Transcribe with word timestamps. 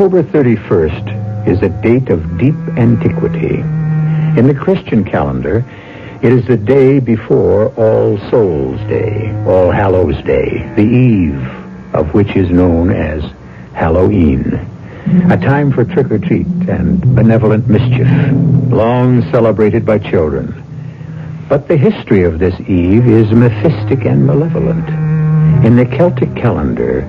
October 0.00 0.22
31st 0.22 1.46
is 1.46 1.60
a 1.60 1.68
date 1.68 2.08
of 2.08 2.38
deep 2.38 2.54
antiquity. 2.78 3.56
In 4.40 4.46
the 4.46 4.54
Christian 4.54 5.04
calendar, 5.04 5.62
it 6.22 6.32
is 6.32 6.46
the 6.46 6.56
day 6.56 7.00
before 7.00 7.68
All 7.74 8.16
Souls 8.30 8.80
Day, 8.88 9.30
All 9.46 9.70
Hallows 9.70 10.16
Day, 10.24 10.72
the 10.74 10.80
eve 10.80 11.94
of 11.94 12.14
which 12.14 12.34
is 12.34 12.48
known 12.48 12.90
as 12.90 13.22
Halloween. 13.74 14.54
A 15.30 15.36
time 15.36 15.70
for 15.70 15.84
trick 15.84 16.10
or 16.10 16.18
treat 16.18 16.46
and 16.46 17.14
benevolent 17.14 17.68
mischief, 17.68 18.08
long 18.72 19.20
celebrated 19.30 19.84
by 19.84 19.98
children. 19.98 20.64
But 21.46 21.68
the 21.68 21.76
history 21.76 22.22
of 22.22 22.38
this 22.38 22.58
eve 22.60 23.06
is 23.06 23.26
mephitic 23.26 24.06
and 24.06 24.26
malevolent. 24.26 24.88
In 25.62 25.76
the 25.76 25.84
Celtic 25.84 26.34
calendar, 26.36 27.02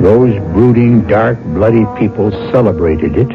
those 0.00 0.34
brooding, 0.52 1.06
dark, 1.06 1.38
bloody 1.44 1.84
people 1.98 2.30
celebrated 2.50 3.16
it 3.16 3.30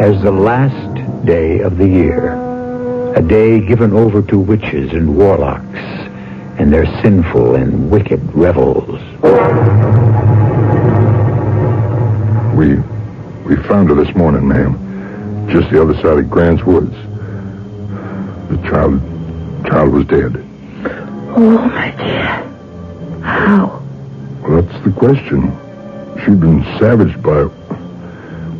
as 0.00 0.22
the 0.22 0.30
last 0.30 1.24
day 1.26 1.58
of 1.60 1.78
the 1.78 1.86
year. 1.86 2.34
A 3.14 3.22
day 3.22 3.60
given 3.66 3.92
over 3.92 4.22
to 4.22 4.38
witches 4.38 4.92
and 4.92 5.16
warlocks 5.16 5.64
and 6.58 6.72
their 6.72 6.86
sinful 7.02 7.56
and 7.56 7.90
wicked 7.90 8.20
revels. 8.34 9.00
We 12.54 12.76
we 13.44 13.56
found 13.64 13.88
her 13.88 13.94
this 13.94 14.14
morning, 14.14 14.46
ma'am. 14.46 15.48
Just 15.50 15.70
the 15.70 15.80
other 15.80 15.94
side 15.94 16.18
of 16.18 16.30
Grant's 16.30 16.62
Woods. 16.64 16.94
The 18.48 18.58
child 18.68 19.00
child 19.66 19.92
was 19.92 20.06
dead. 20.06 20.36
Oh, 21.38 21.68
my 21.68 21.90
dear. 21.90 23.22
How? 23.22 23.82
Well, 24.42 24.62
that's 24.62 24.84
the 24.84 24.92
question. 24.92 25.65
She'd 26.24 26.40
been 26.40 26.62
savaged 26.78 27.22
by 27.22 27.44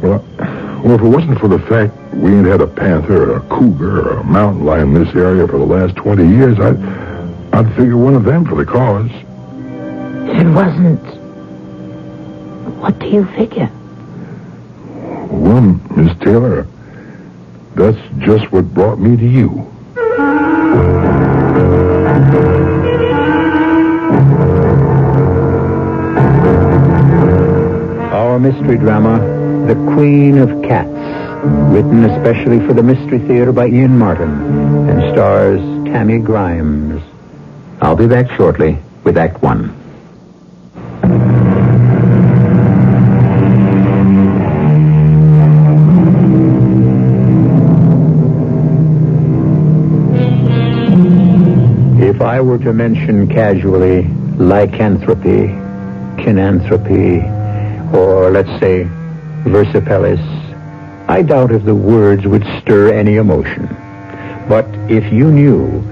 well, 0.03 0.25
I- 0.39 0.81
well, 0.83 0.95
if 0.95 1.01
it 1.01 1.09
wasn't 1.09 1.39
for 1.41 1.49
the 1.49 1.59
fact 1.61 1.95
we 2.15 2.33
ain't 2.33 2.47
had 2.47 2.61
a 2.61 2.67
panther 2.67 3.31
or 3.33 3.37
a 3.39 3.41
cougar 3.49 4.09
or 4.09 4.19
a 4.19 4.25
mountain 4.25 4.65
lion 4.65 4.95
in 4.95 5.05
this 5.05 5.15
area 5.17 5.47
for 5.49 5.59
the 5.59 5.65
last 5.65 5.97
20 5.97 6.27
years, 6.29 6.59
I'd, 6.61 6.79
I'd 7.55 7.75
figure 7.75 7.97
one 7.97 8.15
of 8.15 8.25
them 8.25 8.45
for 8.45 8.55
the 8.57 8.65
cause. 8.65 9.11
It 9.11 10.47
wasn't. 10.55 11.03
What 12.81 12.99
do 13.01 13.07
you 13.09 13.25
figure? 13.37 13.71
Well, 15.31 15.63
Miss 15.97 16.17
Taylor, 16.19 16.67
that's 17.75 17.99
just 18.19 18.53
what 18.53 18.73
brought 18.75 18.99
me 19.01 19.17
to 19.17 19.27
you. 19.27 19.67
Mystery 28.53 28.79
drama, 28.79 29.19
The 29.67 29.75
Queen 29.95 30.39
of 30.39 30.63
Cats, 30.63 30.87
written 31.75 32.05
especially 32.05 32.65
for 32.65 32.75
the 32.75 32.83
Mystery 32.83 33.19
Theater 33.19 33.51
by 33.51 33.67
Ian 33.67 33.99
Martin 33.99 34.89
and 34.89 35.13
stars 35.13 35.61
Tammy 35.87 36.21
Grimes. 36.21 37.03
I'll 37.81 37.97
be 37.97 38.07
back 38.07 38.31
shortly 38.37 38.79
with 39.03 39.17
Act 39.17 39.43
One. 39.43 39.75
If 52.01 52.21
I 52.21 52.41
were 52.41 52.59
to 52.59 52.73
mention 52.73 53.27
casually 53.27 54.07
lycanthropy, 54.39 55.49
cynanthropy, 56.23 57.36
or 57.97 58.31
let's 58.31 58.61
say 58.61 58.85
versipellis, 59.45 60.21
I 61.09 61.23
doubt 61.23 61.53
if 61.53 61.65
the 61.65 61.75
words 61.75 62.27
would 62.27 62.45
stir 62.61 62.93
any 62.93 63.17
emotion. 63.17 63.67
But 64.49 64.67
if 64.91 65.13
you 65.13 65.31
knew 65.31 65.83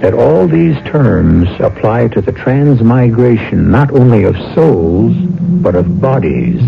that 0.00 0.14
all 0.14 0.48
these 0.48 0.76
terms 0.84 1.48
apply 1.60 2.08
to 2.08 2.22
the 2.22 2.32
transmigration 2.32 3.70
not 3.70 3.92
only 3.92 4.24
of 4.24 4.36
souls, 4.54 5.14
but 5.62 5.74
of 5.74 6.00
bodies, 6.00 6.60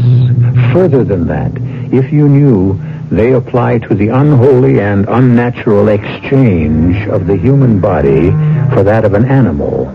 further 0.72 1.04
than 1.04 1.26
that, 1.28 1.52
if 1.92 2.12
you 2.12 2.28
knew 2.28 2.78
they 3.10 3.32
apply 3.32 3.78
to 3.78 3.94
the 3.94 4.08
unholy 4.08 4.80
and 4.80 5.08
unnatural 5.08 5.88
exchange 5.88 7.08
of 7.08 7.26
the 7.26 7.36
human 7.36 7.80
body 7.80 8.30
for 8.74 8.82
that 8.82 9.04
of 9.04 9.14
an 9.14 9.24
animal, 9.24 9.88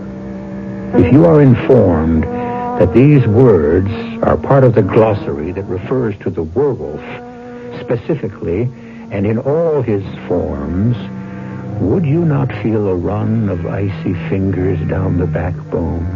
if 0.94 1.12
you 1.12 1.24
are 1.24 1.42
informed 1.42 2.24
that 2.78 2.94
these 2.94 3.26
words 3.26 3.90
are 4.22 4.36
part 4.36 4.62
of 4.62 4.76
the 4.76 4.82
glossary 4.82 5.50
that 5.50 5.64
refers 5.64 6.16
to 6.18 6.30
the 6.30 6.44
werewolf 6.44 7.00
specifically 7.80 8.62
and 9.10 9.26
in 9.26 9.36
all 9.36 9.82
his 9.82 10.04
forms, 10.28 10.96
would 11.80 12.04
you 12.04 12.24
not 12.24 12.52
feel 12.62 12.86
a 12.86 12.94
run 12.94 13.48
of 13.48 13.66
icy 13.66 14.14
fingers 14.28 14.78
down 14.88 15.18
the 15.18 15.26
backbone? 15.26 16.06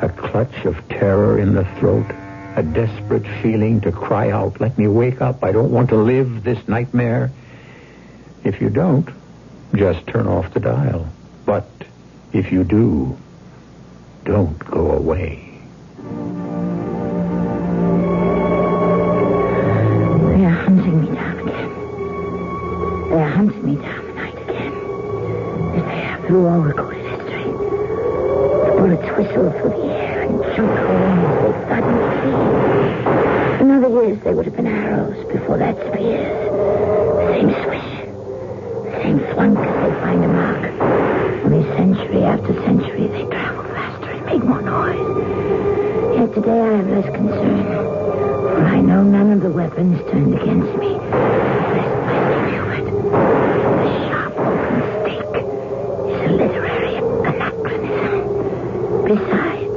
A 0.00 0.08
clutch 0.08 0.64
of 0.64 0.76
terror 0.88 1.40
in 1.40 1.54
the 1.54 1.64
throat? 1.80 2.06
A 2.54 2.62
desperate 2.62 3.26
feeling 3.42 3.80
to 3.80 3.90
cry 3.90 4.30
out, 4.30 4.60
let 4.60 4.78
me 4.78 4.86
wake 4.86 5.20
up, 5.20 5.42
I 5.42 5.50
don't 5.50 5.72
want 5.72 5.88
to 5.88 5.96
live 5.96 6.44
this 6.44 6.68
nightmare? 6.68 7.32
If 8.44 8.60
you 8.60 8.70
don't, 8.70 9.08
just 9.74 10.06
turn 10.06 10.28
off 10.28 10.54
the 10.54 10.60
dial. 10.60 11.08
But 11.44 11.66
if 12.32 12.52
you 12.52 12.62
do, 12.62 13.18
don't 14.24 14.56
go 14.58 14.92
away. 14.92 15.53
They 16.04 16.10
are 20.44 20.50
hunting 20.50 21.00
me 21.00 21.06
down 21.14 21.38
again. 21.38 21.70
They 23.08 23.22
are 23.22 23.28
hunting 23.30 23.64
me 23.64 23.76
down 23.76 24.04
tonight 24.04 24.36
again. 24.42 24.72
As 25.74 25.82
they 25.84 25.96
have 26.00 26.20
through 26.26 26.46
all 26.46 26.60
recorded 26.60 27.06
history. 27.06 27.44
The 27.44 28.74
bullets 28.76 29.08
whistle 29.16 29.50
through 29.52 29.70
the 29.70 29.84
air 29.94 30.22
and 30.24 30.44
shoot 30.54 30.76
home 30.76 31.24
as 31.24 31.36
they 31.42 31.52
thud. 31.68 31.84
In 33.62 33.70
other 33.70 33.88
years, 34.04 34.18
they 34.24 34.34
would 34.34 34.44
have 34.44 34.56
been 34.56 34.66
arrows. 34.66 35.16
Before 35.32 35.56
that, 35.56 35.76
spears. 35.86 36.36
The 37.16 37.24
Same 37.32 37.50
swish. 37.64 37.90
Same 39.02 39.20
thwunk 39.32 39.56
as 39.56 39.74
they 39.80 39.92
find 40.00 40.20
a 40.22 40.28
mark. 40.28 40.62
Only 41.46 41.64
century 41.76 42.22
after 42.24 42.52
century, 42.64 43.06
they 43.06 43.24
travel 43.24 43.64
faster 43.64 44.10
and 44.10 44.22
make 44.26 44.44
more 44.44 44.60
noise. 44.60 45.33
Yet 46.24 46.32
today 46.36 46.58
I 46.58 46.76
have 46.76 46.88
less 46.88 47.04
concern. 47.04 47.64
For 47.64 48.64
I 48.64 48.80
know 48.80 49.02
none 49.02 49.30
of 49.32 49.42
the 49.42 49.50
weapons 49.50 50.00
turned 50.10 50.32
against 50.32 50.78
me. 50.78 50.94
A. 50.94 50.98
Besides, 59.04 59.76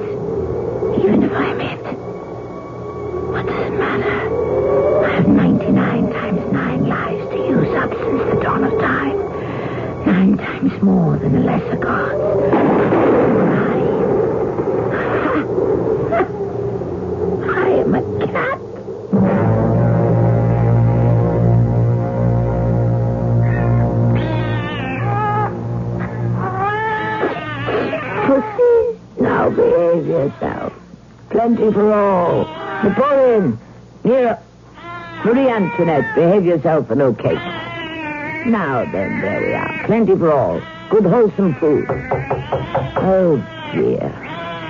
even 1.03 1.23
if 1.23 1.34
I'm 1.34 1.59
it, 1.59 1.84
what 3.28 3.46
does 3.46 3.67
it 3.67 3.73
matter? 3.78 5.03
I 5.03 5.09
have 5.16 5.28
99 5.28 6.14
times 6.14 6.52
9 6.53 6.88
lives 6.88 7.29
to 7.29 7.38
use 7.38 7.76
up 7.76 7.91
since 7.91 8.23
the 8.23 8.40
dawn 8.41 8.64
of 8.64 8.79
time. 8.79 9.17
Nine 10.05 10.38
times 10.38 10.82
more 10.82 11.17
than 11.17 11.34
the 11.34 11.41
lesser 11.41 11.77
Behave 35.87 36.45
yourself 36.45 36.91
and 36.91 37.17
cake. 37.17 37.39
Now 38.45 38.84
then, 38.91 39.22
there 39.22 39.39
we 39.41 39.53
are. 39.53 39.85
Plenty 39.85 40.17
for 40.17 40.34
all. 40.34 40.61
Good 40.89 41.05
wholesome 41.05 41.55
food. 41.55 41.85
Oh, 41.89 43.37
dear. 43.73 44.09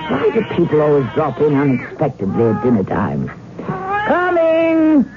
Why 0.10 0.30
do 0.32 0.44
people 0.56 0.80
always 0.82 1.12
drop 1.16 1.42
in 1.42 1.56
unexpectedly 1.56 2.44
at 2.44 2.62
dinner 2.64 2.84
time? 2.84 3.30
Coming! 4.06 5.10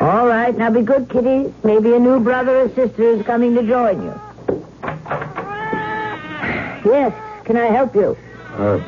All 0.00 0.28
right, 0.28 0.56
now 0.56 0.70
be 0.70 0.82
good, 0.82 1.08
kiddies. 1.08 1.52
Maybe 1.64 1.92
a 1.94 1.98
new 1.98 2.20
brother 2.20 2.60
or 2.60 2.68
sister 2.68 3.02
is 3.02 3.26
coming 3.26 3.56
to 3.56 3.62
join 3.64 4.00
you. 4.00 4.20
Yes, 6.84 7.12
can 7.44 7.56
I 7.56 7.66
help 7.66 7.96
you? 7.96 8.16
Uh, 8.54 8.78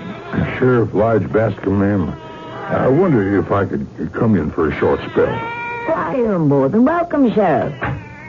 Sheriff 0.56 0.94
Lige 0.94 1.32
Bascom, 1.32 1.80
ma'am. 1.80 2.10
I 2.10 2.86
wonder 2.86 3.38
if 3.38 3.50
I 3.50 3.64
could 3.66 3.86
come 4.12 4.36
in 4.36 4.52
for 4.52 4.70
a 4.70 4.78
short 4.78 5.00
spell. 5.10 5.53
Why, 5.94 6.16
you're 6.16 6.40
more 6.40 6.68
than 6.68 6.84
welcome, 6.84 7.32
Sheriff. 7.32 7.72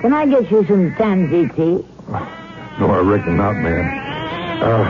Can 0.01 0.13
I 0.13 0.27
get 0.27 0.51
you 0.51 0.63
some 0.67 0.93
tansy 0.97 1.47
tea? 1.55 1.83
No, 2.79 2.91
I 2.91 2.99
reckon 2.99 3.37
not, 3.37 3.53
ma'am. 3.55 3.87
Uh, 4.61 4.83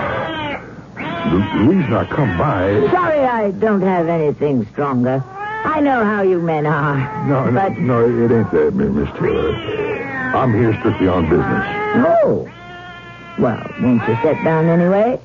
the, 1.31 1.37
the 1.57 1.73
reason 1.73 1.93
I 1.93 2.03
come 2.03 2.37
by... 2.37 2.85
Sorry 2.91 3.19
I 3.19 3.51
don't 3.51 3.79
have 3.79 4.09
anything 4.09 4.67
stronger. 4.73 5.23
I 5.63 5.79
know 5.79 6.03
how 6.03 6.21
you 6.21 6.41
men 6.41 6.65
are. 6.65 7.25
No, 7.25 7.45
no, 7.49 7.53
but... 7.53 7.77
no, 7.77 8.09
it 8.09 8.29
ain't 8.29 8.51
that, 8.51 8.73
Miss 8.73 9.09
Taylor. 9.11 9.55
I'm 10.35 10.53
here 10.53 10.77
strictly 10.79 11.07
on 11.07 11.29
business. 11.29 11.65
Oh. 12.05 12.51
Well, 13.39 13.73
won't 13.79 14.05
you 14.05 14.17
sit 14.21 14.43
down 14.43 14.65
anyway? 14.65 15.17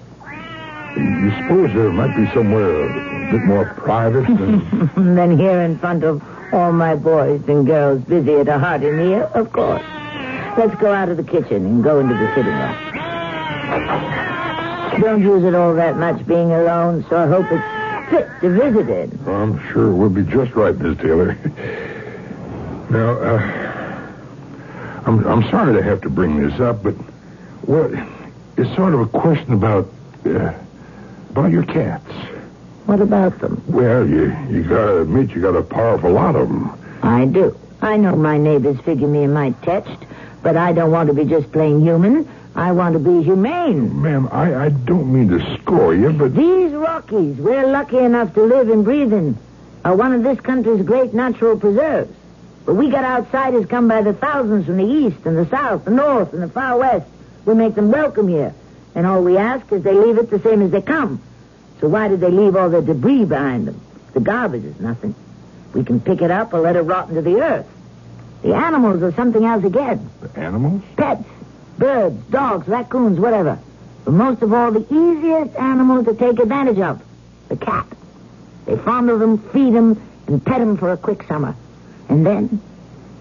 You 0.97 1.31
suppose 1.43 1.73
there 1.75 1.91
might 1.93 2.17
be 2.17 2.27
somewhere 2.33 2.87
a 2.87 3.33
bit 3.33 3.43
more 3.45 3.67
private 3.77 4.27
than... 4.27 4.91
then 5.15 5.39
here 5.39 5.61
in 5.61 5.79
front 5.79 6.03
of 6.05 6.23
all 6.53 6.73
my 6.73 6.97
boys 6.97 7.43
and 7.49 7.67
girls 7.67 8.03
busy 8.05 8.35
at 8.35 8.49
a 8.49 8.59
hearty 8.59 8.91
meal, 8.91 9.31
of 9.35 9.53
course. 9.53 9.83
Let's 10.59 10.75
go 10.81 10.93
out 10.93 11.09
of 11.09 11.17
the 11.17 11.23
kitchen 11.23 11.65
and 11.65 11.83
go 11.85 12.01
into 12.01 12.15
the 12.15 12.35
sitting 12.35 12.53
room. 12.53 12.77
Don't 15.01 15.23
use 15.23 15.45
it 15.45 15.55
all 15.55 15.75
that 15.75 15.97
much 15.97 16.27
being 16.27 16.51
alone, 16.51 17.07
so 17.09 17.17
I 17.17 17.27
hope 17.29 17.47
it's 17.51 18.11
fit 18.11 18.29
to 18.41 18.51
visit 18.51 18.89
in. 18.89 19.19
I'm 19.29 19.61
sure 19.71 19.91
it 19.91 19.95
will 19.95 20.11
be 20.11 20.25
just 20.25 20.53
right, 20.55 20.77
Miss 20.77 20.99
Taylor. 20.99 21.35
now, 22.91 23.13
uh, 23.13 23.71
I'm, 25.07 25.25
I'm 25.27 25.49
sorry 25.51 25.75
to 25.75 25.83
have 25.83 26.01
to 26.03 26.11
bring 26.11 26.43
this 26.47 26.59
up, 26.61 26.83
but, 26.83 26.97
well, 27.63 27.91
it's 28.57 28.75
sort 28.75 28.93
of 28.93 29.01
a 29.01 29.07
question 29.07 29.53
about, 29.53 29.89
uh, 30.27 30.53
about 31.31 31.53
your 31.53 31.65
cats. 31.65 32.11
What 32.87 33.01
about 33.01 33.39
them? 33.39 33.63
Well, 33.69 34.07
you, 34.07 34.37
you 34.51 34.65
gotta 34.65 35.03
admit 35.03 35.31
you 35.31 35.41
got 35.41 35.55
a 35.55 35.63
powerful 35.63 36.11
lot 36.11 36.35
of 36.35 36.49
them. 36.49 36.77
I 37.03 37.25
do. 37.25 37.57
I 37.81 37.97
know 37.97 38.17
my 38.17 38.37
neighbors 38.37 38.79
figure 38.81 39.09
me 39.09 39.25
a 39.25 39.29
mite 39.29 39.63
touched, 39.63 40.05
but 40.43 40.57
I 40.57 40.73
don't 40.73 40.91
want 40.91 41.09
to 41.09 41.15
be 41.15 41.25
just 41.25 41.51
plain 41.53 41.81
human. 41.81 42.29
I 42.57 42.73
want 42.73 42.95
to 42.95 42.99
be 42.99 43.23
humane. 43.23 44.03
Ma'am, 44.03 44.29
I, 44.33 44.67
I 44.67 44.69
don't 44.71 45.13
mean 45.13 45.29
to 45.29 45.59
score 45.59 45.95
you, 45.95 46.13
but... 46.13 46.35
These 46.35 46.73
Rockies, 46.73 47.37
we're 47.37 47.67
lucky 47.67 47.99
enough 47.99 48.35
to 48.35 48.43
live 48.43 48.69
and 48.69 48.85
breathe 48.85 49.13
in, 49.13 49.39
are 49.85 49.95
one 49.95 50.13
of 50.13 50.25
this 50.25 50.41
country's 50.41 50.83
great 50.83 51.15
natural 51.15 51.57
preserves. 51.57 52.13
But 52.67 52.75
we 52.75 52.91
got 52.91 53.05
outsiders 53.05 53.67
come 53.67 53.87
by 53.87 54.03
the 54.03 54.13
thousands 54.13 54.67
from 54.67 54.79
the 54.79 54.85
east 54.85 55.25
and 55.25 55.39
the 55.39 55.47
south, 55.49 55.85
the 55.85 55.93
north 55.93 56.33
and 56.33 56.43
the 56.43 56.49
far 56.49 56.77
west. 56.77 57.07
We 57.47 57.55
make 57.55 57.77
them 57.77 57.93
welcome 57.93 58.27
here. 58.27 58.53
And 58.95 59.07
all 59.07 59.23
we 59.23 59.37
ask 59.37 59.71
is 59.73 59.83
they 59.83 59.95
leave 59.95 60.19
it 60.19 60.31
the 60.31 60.41
same 60.41 60.63
as 60.63 60.71
they 60.71 60.83
come. 60.83 61.23
So 61.81 61.89
why 61.89 62.09
did 62.09 62.21
they 62.21 62.31
leave 62.31 62.57
all 62.57 62.69
the 62.69 62.83
debris 62.83 63.25
behind 63.25 63.69
them? 63.69 63.81
The 64.13 64.21
garbage 64.21 64.65
is 64.65 64.81
nothing. 64.81 65.15
We 65.73 65.85
can 65.85 66.01
pick 66.01 66.21
it 66.21 66.31
up 66.31 66.53
or 66.53 66.61
let 66.61 66.77
it 66.77 66.83
rot 66.83 67.09
into 67.09 67.23
the 67.23 67.41
earth. 67.41 67.67
The 68.43 68.55
animals 68.55 69.03
are 69.03 69.13
something 69.13 69.45
else 69.45 69.65
again. 69.65 70.11
The 70.21 70.41
animals? 70.41 70.83
Pets, 70.97 71.25
birds, 71.79 72.23
dogs, 72.31 72.67
raccoons, 72.67 73.19
whatever. 73.19 73.59
But 74.05 74.13
most 74.13 74.43
of 74.43 74.53
all, 74.53 74.73
the 74.73 74.87
easiest 74.93 75.57
animal 75.57 76.05
to 76.05 76.15
take 76.15 76.39
advantage 76.39 76.79
of, 76.79 77.03
the 77.49 77.57
cat. 77.57 77.87
They 78.67 78.77
fondle 78.77 79.19
them, 79.19 79.39
feed 79.51 79.75
them, 79.75 80.01
and 80.27 80.45
pet 80.45 80.59
them 80.61 80.77
for 80.77 80.93
a 80.93 80.97
quick 80.97 81.25
summer. 81.25 81.55
And 82.09 82.25
then, 82.25 82.61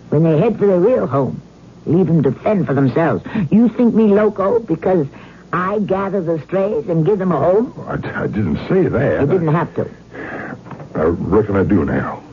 when 0.10 0.24
they 0.24 0.38
head 0.40 0.58
for 0.58 0.68
their 0.68 0.80
real 0.80 1.06
home, 1.06 1.42
leave 1.86 2.08
them 2.08 2.24
to 2.24 2.32
fend 2.32 2.66
for 2.66 2.74
themselves. 2.74 3.24
You 3.52 3.70
think 3.70 3.94
me 3.94 4.08
loco 4.08 4.60
because 4.60 5.08
I 5.52 5.80
gather 5.80 6.22
the 6.22 6.40
strays 6.44 6.88
and 6.90 7.06
give 7.06 7.20
them 7.20 7.32
a 7.32 7.38
home? 7.38 7.74
I, 7.88 8.24
I 8.24 8.28
didn't 8.28 8.58
say 8.68 8.88
that. 8.88 9.22
You 9.22 9.28
didn't 9.28 9.48
have 9.48 9.74
to. 9.76 9.82
Uh, 9.84 10.56
I 10.96 11.04
reckon 11.04 11.56
I 11.56 11.64
do 11.64 11.86
now. 11.86 12.24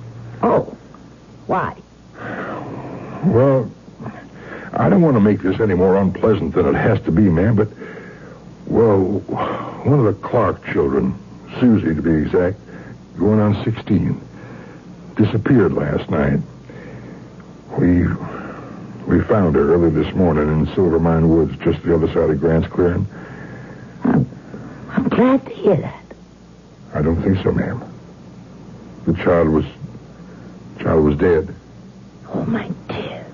Oh, 0.43 0.77
why? 1.47 1.77
Well, 3.25 3.71
I 4.73 4.89
don't 4.89 5.03
want 5.03 5.17
to 5.17 5.21
make 5.21 5.41
this 5.41 5.61
any 5.61 5.75
more 5.75 5.97
unpleasant 5.97 6.55
than 6.55 6.67
it 6.67 6.75
has 6.75 7.01
to 7.03 7.13
be, 7.13 7.23
ma'am, 7.23 7.57
but, 7.57 7.69
well, 8.67 9.01
one 9.85 9.99
of 9.99 10.05
the 10.05 10.15
Clark 10.27 10.65
children, 10.67 11.15
Susie 11.59 11.95
to 11.95 12.03
be 12.03 12.13
exact, 12.13 12.59
going 13.19 13.41
on 13.41 13.65
16, 13.65 14.21
disappeared 15.17 15.73
last 15.73 16.11
night. 16.11 16.41
We 17.79 18.03
we 19.07 19.21
found 19.23 19.55
her 19.55 19.73
early 19.73 19.91
this 19.91 20.13
morning 20.15 20.49
in 20.49 20.67
Silvermine 20.75 21.29
Woods, 21.29 21.57
just 21.59 21.83
the 21.85 21.95
other 21.95 22.09
side 22.09 22.31
of 22.31 22.41
Grant's 22.41 22.69
clearing. 22.69 23.07
I'm, 24.05 24.29
I'm 24.91 25.09
glad 25.09 25.45
to 25.47 25.53
hear 25.53 25.77
that. 25.77 26.05
I 26.93 27.03
don't 27.03 27.23
think 27.23 27.43
so, 27.43 27.53
ma'am. 27.53 27.85
The 29.07 29.15
child 29.15 29.49
was 29.49 29.65
The 30.77 30.85
child 30.85 31.05
was 31.05 31.17
dead. 31.17 31.55
Oh, 32.29 32.45
my 32.47 32.69
dear. 32.89 33.25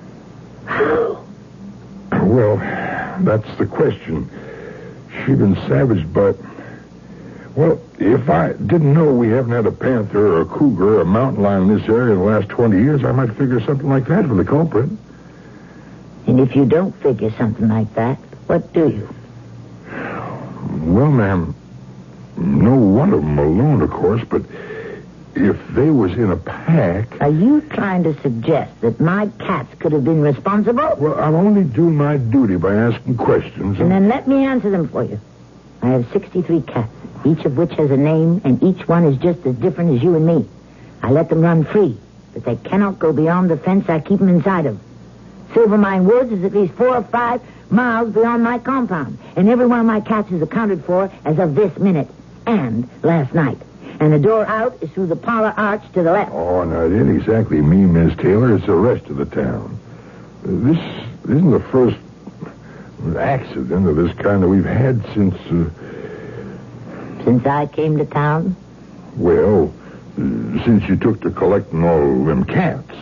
How? 0.67 1.25
Well, 2.23 2.57
that's 3.25 3.57
the 3.57 3.67
question. 3.67 4.29
She'd 5.25 5.39
been 5.39 5.57
savaged, 5.69 6.13
but 6.13 6.37
well, 7.55 7.81
if 7.99 8.29
I 8.29 8.53
didn't 8.53 8.93
know 8.95 9.13
we 9.13 9.29
haven't 9.29 9.53
had 9.53 9.67
a 9.67 9.73
panther 9.73 10.35
or 10.35 10.41
a 10.43 10.47
cougar 10.47 10.97
or 10.97 11.01
a 11.03 11.05
mountain 11.07 11.43
lion 11.43 11.71
in 11.71 11.79
this 11.79 11.89
area 11.89 12.13
in 12.15 12.19
the 12.19 12.25
last 12.25 12.49
20 12.49 12.79
years, 12.79 13.05
I 13.05 13.13
might 13.13 13.31
figure 13.37 13.61
something 13.61 13.89
like 13.89 14.07
that 14.09 14.27
for 14.27 14.35
the 14.35 14.45
culprit. 14.45 14.91
And 16.27 16.41
if 16.41 16.55
you 16.55 16.65
don't 16.65 16.93
figure 17.03 17.31
something 17.33 17.69
like 17.69 17.95
that, 17.95 18.19
what 18.47 18.73
do 18.73 18.89
you? 18.89 19.09
Well, 20.85 21.11
ma'am, 21.11 21.55
no 22.37 22.75
one 22.75 23.13
of 23.13 23.21
them 23.21 23.39
alone, 23.39 23.83
of 23.83 23.91
course, 23.91 24.23
but 24.29 24.43
if 25.35 25.57
they 25.75 25.91
was 25.91 26.13
in 26.13 26.31
a 26.31 26.37
pack... 26.37 27.21
Are 27.21 27.31
you 27.31 27.61
trying 27.63 28.05
to 28.05 28.21
suggest 28.21 28.81
that 28.83 29.01
my 29.01 29.29
cats 29.39 29.75
could 29.79 29.93
have 29.93 30.05
been 30.05 30.21
responsible? 30.21 30.95
Well, 30.99 31.19
I'm 31.19 31.35
only 31.35 31.65
doing 31.65 31.97
my 31.97 32.17
duty 32.19 32.57
by 32.57 32.75
asking 32.75 33.17
questions. 33.17 33.81
And 33.81 33.91
then 33.91 34.09
let 34.09 34.29
me 34.29 34.45
answer 34.45 34.71
them 34.71 34.89
for 34.89 35.05
you. 35.05 35.21
I 35.83 35.89
have 35.89 36.11
63 36.13 36.63
cats, 36.63 36.93
each 37.25 37.45
of 37.45 37.57
which 37.57 37.73
has 37.73 37.91
a 37.91 37.97
name, 37.97 38.41
and 38.45 38.63
each 38.63 38.87
one 38.87 39.05
is 39.05 39.17
just 39.19 39.45
as 39.47 39.57
different 39.57 39.97
as 39.97 40.03
you 40.03 40.15
and 40.15 40.27
me. 40.27 40.49
I 41.03 41.11
let 41.11 41.29
them 41.29 41.41
run 41.41 41.65
free, 41.65 41.99
but 42.35 42.45
they 42.45 42.57
cannot 42.57 42.99
go 42.99 43.13
beyond 43.13 43.51
the 43.51 43.57
fence 43.57 43.89
I 43.89 43.99
keep 44.01 44.21
them 44.21 44.29
inside 44.29 44.67
of. 44.67 44.79
Silvermine 45.53 46.05
Woods 46.05 46.33
is 46.33 46.45
at 46.45 46.53
least 46.53 46.75
four 46.75 46.97
or 46.97 47.03
five 47.05 47.41
miles 47.71 48.13
beyond 48.13 48.43
my 48.43 48.59
compound, 48.59 49.19
and 49.37 49.49
every 49.49 49.67
one 49.67 49.81
of 49.81 49.87
my 49.87 50.01
cats 50.01 50.31
is 50.31 50.43
accounted 50.43 50.85
for 50.85 51.11
as 51.25 51.39
of 51.39 51.55
this 51.55 51.77
minute 51.79 52.09
and 52.47 52.89
last 53.03 53.35
night. 53.35 53.59
And 54.01 54.13
the 54.13 54.19
door 54.19 54.45
out 54.47 54.77
is 54.83 54.91
through 54.91 55.07
the 55.07 55.17
parlor 55.17 55.55
arch 55.57 55.83
to 55.93 56.03
the 56.03 56.13
left. 56.13 56.33
Oh, 56.33 56.65
no, 56.65 56.91
it 56.91 56.99
ain't 56.99 57.17
exactly 57.17 57.61
me, 57.61 57.87
Miss 57.87 58.17
Taylor. 58.17 58.55
It's 58.57 58.67
the 58.67 58.75
rest 58.75 59.07
of 59.07 59.17
the 59.17 59.27
town. 59.27 59.79
This 60.43 60.79
isn't 61.25 61.51
the 61.51 61.61
first 61.61 61.97
accident 63.17 63.87
of 63.89 63.97
this 63.97 64.13
kind 64.17 64.43
that 64.43 64.49
we've 64.49 64.65
had 64.65 65.05
since, 65.15 65.35
uh, 65.35 67.25
Since 67.25 67.47
I 67.47 67.67
came 67.67 67.97
to 67.99 68.05
town, 68.05 68.57
well, 69.17 69.73
uh, 70.17 70.65
since 70.65 70.89
you 70.89 70.97
took 70.97 71.21
to 71.21 71.31
collecting 71.31 71.85
all 71.85 72.25
them 72.25 72.45
cats. 72.45 72.95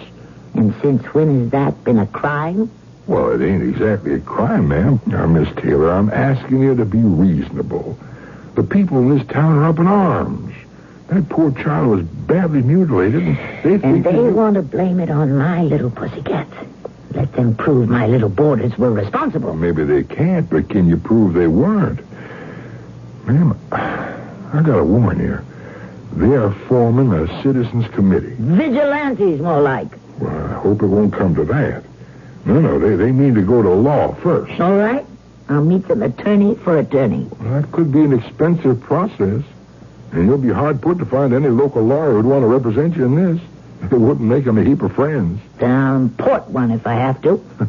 And 0.54 0.74
since 0.82 1.02
when 1.14 1.42
has 1.42 1.50
that 1.50 1.84
been 1.84 1.98
a 1.98 2.06
crime? 2.06 2.70
Well, 3.06 3.30
it 3.30 3.44
ain't 3.44 3.62
exactly 3.62 4.14
a 4.14 4.20
crime, 4.20 4.68
ma'am. 4.68 5.00
Now, 5.06 5.26
Miss 5.26 5.48
Taylor, 5.56 5.90
I'm 5.90 6.10
asking 6.10 6.60
you 6.62 6.74
to 6.76 6.84
be 6.84 6.98
reasonable. 6.98 7.98
The 8.54 8.62
people 8.62 8.98
in 8.98 9.16
this 9.18 9.26
town 9.28 9.58
are 9.58 9.64
up 9.68 9.78
in 9.78 9.86
arms. 9.86 10.54
That 11.08 11.28
poor 11.28 11.50
child 11.50 11.88
was 11.88 12.02
badly 12.04 12.62
mutilated, 12.62 13.22
and 13.24 13.36
they 13.64 13.78
think... 13.78 13.84
And 13.84 14.04
they 14.04 14.12
that- 14.12 14.32
want 14.32 14.54
to 14.54 14.62
blame 14.62 15.00
it 15.00 15.10
on 15.10 15.36
my 15.36 15.62
little 15.64 15.90
pussycats. 15.90 16.54
Let 17.12 17.32
them 17.32 17.56
prove 17.56 17.88
my 17.88 18.06
little 18.06 18.28
boarders 18.28 18.78
were 18.78 18.92
Well, 18.92 19.02
responsible. 19.02 19.54
maybe 19.56 19.82
they 19.82 20.04
can't, 20.04 20.48
but 20.48 20.68
can 20.68 20.86
you 20.88 20.96
prove 20.96 21.34
they 21.34 21.48
weren't? 21.48 21.98
Ma'am, 23.26 23.58
I 23.72 24.62
got 24.62 24.76
to 24.76 24.84
warn 24.84 25.18
you. 25.18 25.38
They 26.12 26.36
are 26.36 26.52
forming 26.68 27.12
a 27.12 27.42
citizens 27.42 27.88
committee. 27.88 28.36
Vigilantes, 28.38 29.40
more 29.40 29.60
like. 29.60 29.88
Well, 30.20 30.36
I 30.36 30.52
hope 30.54 30.82
it 30.82 30.86
won't 30.86 31.12
come 31.12 31.34
to 31.34 31.44
that. 31.44 31.82
No, 32.44 32.60
no, 32.60 32.78
they, 32.78 32.96
they 32.96 33.12
mean 33.12 33.34
to 33.34 33.42
go 33.42 33.62
to 33.62 33.70
law 33.70 34.14
first. 34.16 34.60
All 34.60 34.76
right? 34.76 35.04
I'll 35.48 35.64
meet 35.64 35.88
them 35.88 36.02
attorney 36.02 36.54
for 36.54 36.78
attorney. 36.78 37.28
Well, 37.40 37.60
that 37.60 37.72
could 37.72 37.90
be 37.92 38.00
an 38.00 38.12
expensive 38.12 38.80
process. 38.80 39.42
And 40.12 40.26
you'll 40.26 40.38
be 40.38 40.50
hard 40.50 40.80
put 40.82 40.98
to 40.98 41.06
find 41.06 41.32
any 41.32 41.48
local 41.48 41.82
lawyer 41.82 42.12
who'd 42.12 42.24
want 42.26 42.42
to 42.42 42.46
represent 42.46 42.96
you 42.96 43.04
in 43.04 43.14
this. 43.16 43.40
It 43.82 43.98
wouldn't 43.98 44.28
make 44.28 44.44
him 44.44 44.58
a 44.58 44.62
heap 44.62 44.82
of 44.82 44.92
friends. 44.92 45.40
Then 45.56 45.70
I'll 45.70 46.08
one 46.50 46.70
if 46.70 46.86
I 46.86 46.94
have 46.94 47.20
to. 47.22 47.42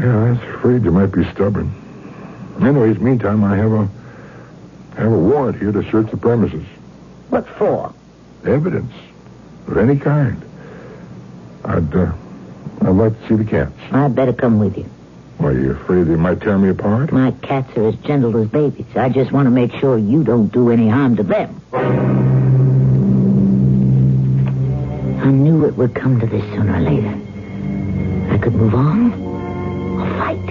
Yeah, 0.00 0.16
I 0.16 0.30
was 0.30 0.38
afraid 0.54 0.84
you 0.84 0.92
might 0.92 1.10
be 1.10 1.24
stubborn. 1.32 1.72
Anyways, 2.62 3.00
meantime, 3.00 3.42
I 3.42 3.56
have 3.56 3.72
a 3.72 3.88
I 4.96 5.00
have 5.00 5.12
a 5.12 5.18
warrant 5.18 5.58
here 5.58 5.72
to 5.72 5.82
search 5.90 6.10
the 6.12 6.16
premises. 6.16 6.64
What 7.30 7.48
for? 7.48 7.92
Evidence 8.44 8.92
of 9.66 9.76
any 9.76 9.98
kind. 9.98 10.40
I'd, 11.64 11.94
uh, 11.94 12.12
I'd 12.82 12.88
like 12.90 13.20
to 13.20 13.28
see 13.28 13.34
the 13.36 13.44
cats. 13.44 13.72
I'd 13.92 14.14
better 14.14 14.32
come 14.32 14.58
with 14.58 14.76
you. 14.76 14.86
Why, 15.38 15.52
you 15.52 15.70
afraid 15.70 16.04
they 16.04 16.16
might 16.16 16.40
tear 16.40 16.58
me 16.58 16.70
apart? 16.70 17.12
My 17.12 17.30
cats 17.42 17.76
are 17.76 17.88
as 17.88 17.94
gentle 17.96 18.36
as 18.38 18.48
babies. 18.48 18.86
I 18.96 19.08
just 19.08 19.30
want 19.30 19.46
to 19.46 19.50
make 19.50 19.72
sure 19.74 19.96
you 19.96 20.24
don't 20.24 20.48
do 20.52 20.70
any 20.70 20.88
harm 20.88 21.14
to 21.16 21.22
them. 21.22 21.60
I 25.22 25.30
knew 25.30 25.64
it 25.64 25.76
would 25.76 25.94
come 25.94 26.18
to 26.18 26.26
this 26.26 26.42
sooner 26.54 26.76
or 26.76 26.80
later. 26.80 27.14
I 28.32 28.38
could 28.38 28.54
move 28.54 28.74
on 28.74 29.12
or 30.00 30.08
fight. 30.18 30.44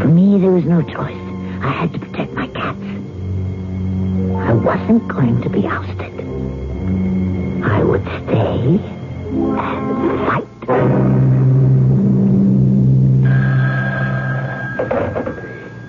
For 0.00 0.08
me, 0.08 0.38
there 0.38 0.52
was 0.52 0.64
no 0.64 0.80
choice. 0.80 1.16
I 1.62 1.72
had 1.72 1.92
to 1.92 1.98
protect 1.98 2.32
my 2.32 2.46
cats. 2.48 2.78
I 4.48 4.52
wasn't 4.54 5.08
going 5.08 5.42
to 5.42 5.50
be 5.50 5.66
ousted. 5.66 6.14
I 7.64 7.82
would 7.82 8.02
stay 8.02 8.97
fight. 9.28 10.44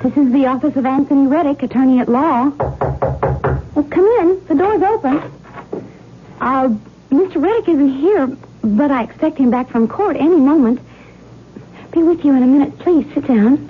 This 0.04 0.18
is 0.18 0.32
the 0.32 0.46
office 0.48 0.76
of 0.76 0.86
Anthony 0.86 1.28
Reddick, 1.28 1.64
attorney 1.64 2.00
at 2.00 2.10
law. 2.10 2.50
Well, 2.50 3.86
come 3.90 4.06
in. 4.06 4.46
The 4.48 4.56
door's 4.56 4.82
open. 4.82 5.18
Uh, 6.42 6.70
Mr. 7.12 7.42
Reddick 7.42 7.70
isn't 7.70 7.98
here, 7.98 8.28
but 8.64 8.92
I 8.92 9.04
expect 9.04 9.38
him 9.38 9.52
back 9.52 9.70
from 9.70 9.88
court 9.88 10.16
any 10.16 10.38
moment. 10.38 10.80
Be 11.92 12.04
with 12.04 12.24
you 12.24 12.34
in 12.36 12.44
a 12.44 12.48
minute. 12.48 12.80
Please 12.80 13.06
sit 13.14 13.28
down. 13.28 13.70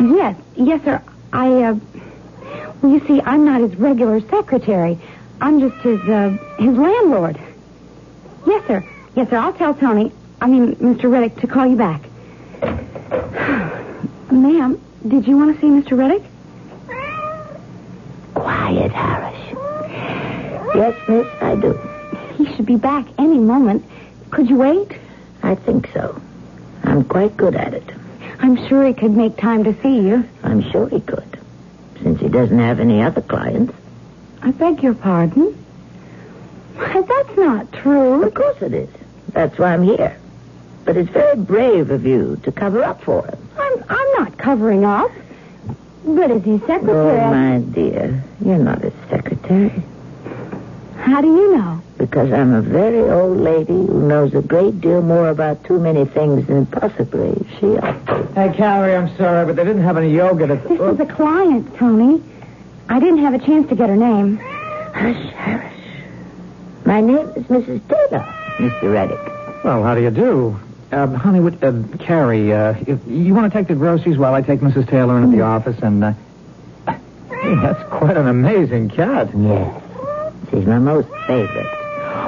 Yes, 0.00 0.36
yes, 0.56 0.82
sir. 0.84 1.02
I, 1.32 1.62
uh, 1.62 1.74
well, 2.82 2.92
you 2.92 3.06
see, 3.06 3.20
I'm 3.22 3.44
not 3.44 3.60
his 3.60 3.76
regular 3.76 4.20
secretary. 4.28 4.98
I'm 5.40 5.60
just 5.60 5.76
his, 5.82 6.00
uh, 6.08 6.30
his 6.58 6.76
landlord. 6.76 7.38
Yes, 8.46 8.66
sir. 8.66 8.84
Yes, 9.14 9.28
sir. 9.30 9.36
I'll 9.36 9.52
tell 9.52 9.74
Tony, 9.74 10.12
I 10.40 10.46
mean, 10.46 10.74
Mr. 10.76 11.10
Reddick, 11.10 11.36
to 11.40 11.46
call 11.46 11.66
you 11.66 11.76
back. 11.76 12.02
Ma'am, 14.32 14.80
did 15.06 15.26
you 15.26 15.36
want 15.36 15.54
to 15.54 15.60
see 15.60 15.68
Mr. 15.68 15.96
Reddick? 15.98 16.22
Quiet, 18.34 18.90
Harris. 18.92 19.38
Yes, 20.74 21.08
miss, 21.08 21.26
I 21.42 21.54
do. 21.56 21.78
He 22.36 22.46
should 22.56 22.66
be 22.66 22.76
back 22.76 23.06
any 23.18 23.38
moment. 23.38 23.84
Could 24.30 24.48
you 24.48 24.56
wait? 24.56 24.92
I 25.42 25.54
think 25.54 25.90
so. 25.92 26.20
I'm 26.84 27.04
quite 27.04 27.36
good 27.36 27.54
at 27.54 27.74
it. 27.74 27.84
I'm 28.38 28.56
sure 28.68 28.84
he 28.86 28.94
could 28.94 29.12
make 29.12 29.36
time 29.36 29.64
to 29.64 29.80
see 29.82 30.00
you. 30.00 30.28
I'm 30.42 30.62
sure 30.70 30.88
he 30.88 31.00
could, 31.00 31.38
since 32.02 32.20
he 32.20 32.28
doesn't 32.28 32.58
have 32.58 32.80
any 32.80 33.02
other 33.02 33.20
clients. 33.20 33.74
I 34.42 34.50
beg 34.50 34.82
your 34.82 34.94
pardon. 34.94 35.61
Why, 36.74 37.02
That's 37.02 37.36
not 37.38 37.72
true. 37.72 38.22
Of 38.24 38.34
course 38.34 38.60
it 38.62 38.72
is. 38.74 38.88
That's 39.32 39.58
why 39.58 39.72
I'm 39.74 39.82
here. 39.82 40.16
But 40.84 40.96
it's 40.96 41.10
very 41.10 41.36
brave 41.36 41.90
of 41.90 42.04
you 42.04 42.40
to 42.44 42.52
cover 42.52 42.82
up 42.82 43.02
for 43.02 43.24
him. 43.26 43.38
I'm, 43.58 43.84
I'm 43.88 44.12
not 44.18 44.36
covering 44.38 44.84
up. 44.84 45.10
But 46.04 46.30
as 46.32 46.42
his 46.42 46.60
secretary, 46.62 47.20
Oh, 47.20 47.30
my 47.30 47.58
dear, 47.60 48.22
you're 48.44 48.58
not 48.58 48.82
his 48.82 48.92
secretary. 49.08 49.72
how 50.96 51.20
do 51.20 51.28
you 51.28 51.56
know? 51.56 51.80
Because 51.98 52.32
I'm 52.32 52.52
a 52.52 52.60
very 52.60 53.08
old 53.08 53.38
lady 53.38 53.72
who 53.72 54.08
knows 54.08 54.34
a 54.34 54.42
great 54.42 54.80
deal 54.80 55.02
more 55.02 55.28
about 55.28 55.62
too 55.64 55.78
many 55.78 56.04
things 56.04 56.48
than 56.48 56.66
possibly 56.66 57.46
she 57.60 57.66
ought 57.78 58.04
to. 58.08 58.24
Hey, 58.34 58.52
Carrie, 58.56 58.96
I'm 58.96 59.16
sorry, 59.16 59.46
but 59.46 59.54
they 59.54 59.62
didn't 59.64 59.84
have 59.84 59.96
any 59.96 60.12
yogurt 60.12 60.50
at 60.50 60.62
This 60.64 60.72
is 60.72 60.80
oh. 60.80 60.96
a 61.00 61.06
client, 61.06 61.76
Tony. 61.76 62.20
I 62.88 62.98
didn't 62.98 63.18
have 63.18 63.34
a 63.34 63.38
chance 63.38 63.68
to 63.68 63.76
get 63.76 63.88
her 63.88 63.96
name. 63.96 64.38
Hush, 64.38 65.32
Harris. 65.34 65.71
My 66.84 67.00
name 67.00 67.28
is 67.36 67.44
Mrs. 67.44 67.80
Taylor, 67.88 68.26
Mr. 68.58 68.92
Reddick. 68.92 69.64
Well, 69.64 69.84
how 69.84 69.94
do 69.94 70.02
you 70.02 70.10
do? 70.10 70.58
Uh, 70.90 71.06
honey, 71.06 71.38
would, 71.38 71.62
uh, 71.62 71.72
Carrie, 71.98 72.52
uh, 72.52 72.74
if 72.86 72.98
you 73.06 73.34
want 73.34 73.50
to 73.50 73.56
take 73.56 73.68
the 73.68 73.74
groceries 73.74 74.18
while 74.18 74.34
I 74.34 74.42
take 74.42 74.60
Mrs. 74.60 74.88
Taylor 74.88 75.16
in 75.18 75.24
at 75.24 75.30
the 75.30 75.42
office 75.42 75.78
and, 75.80 76.02
uh... 76.02 76.12
Hey, 76.86 77.54
that's 77.62 77.82
quite 77.88 78.16
an 78.16 78.26
amazing 78.26 78.90
cat. 78.90 79.30
Yes. 79.36 79.82
She's 80.50 80.66
my 80.66 80.78
most 80.78 81.08
favorite. 81.26 81.66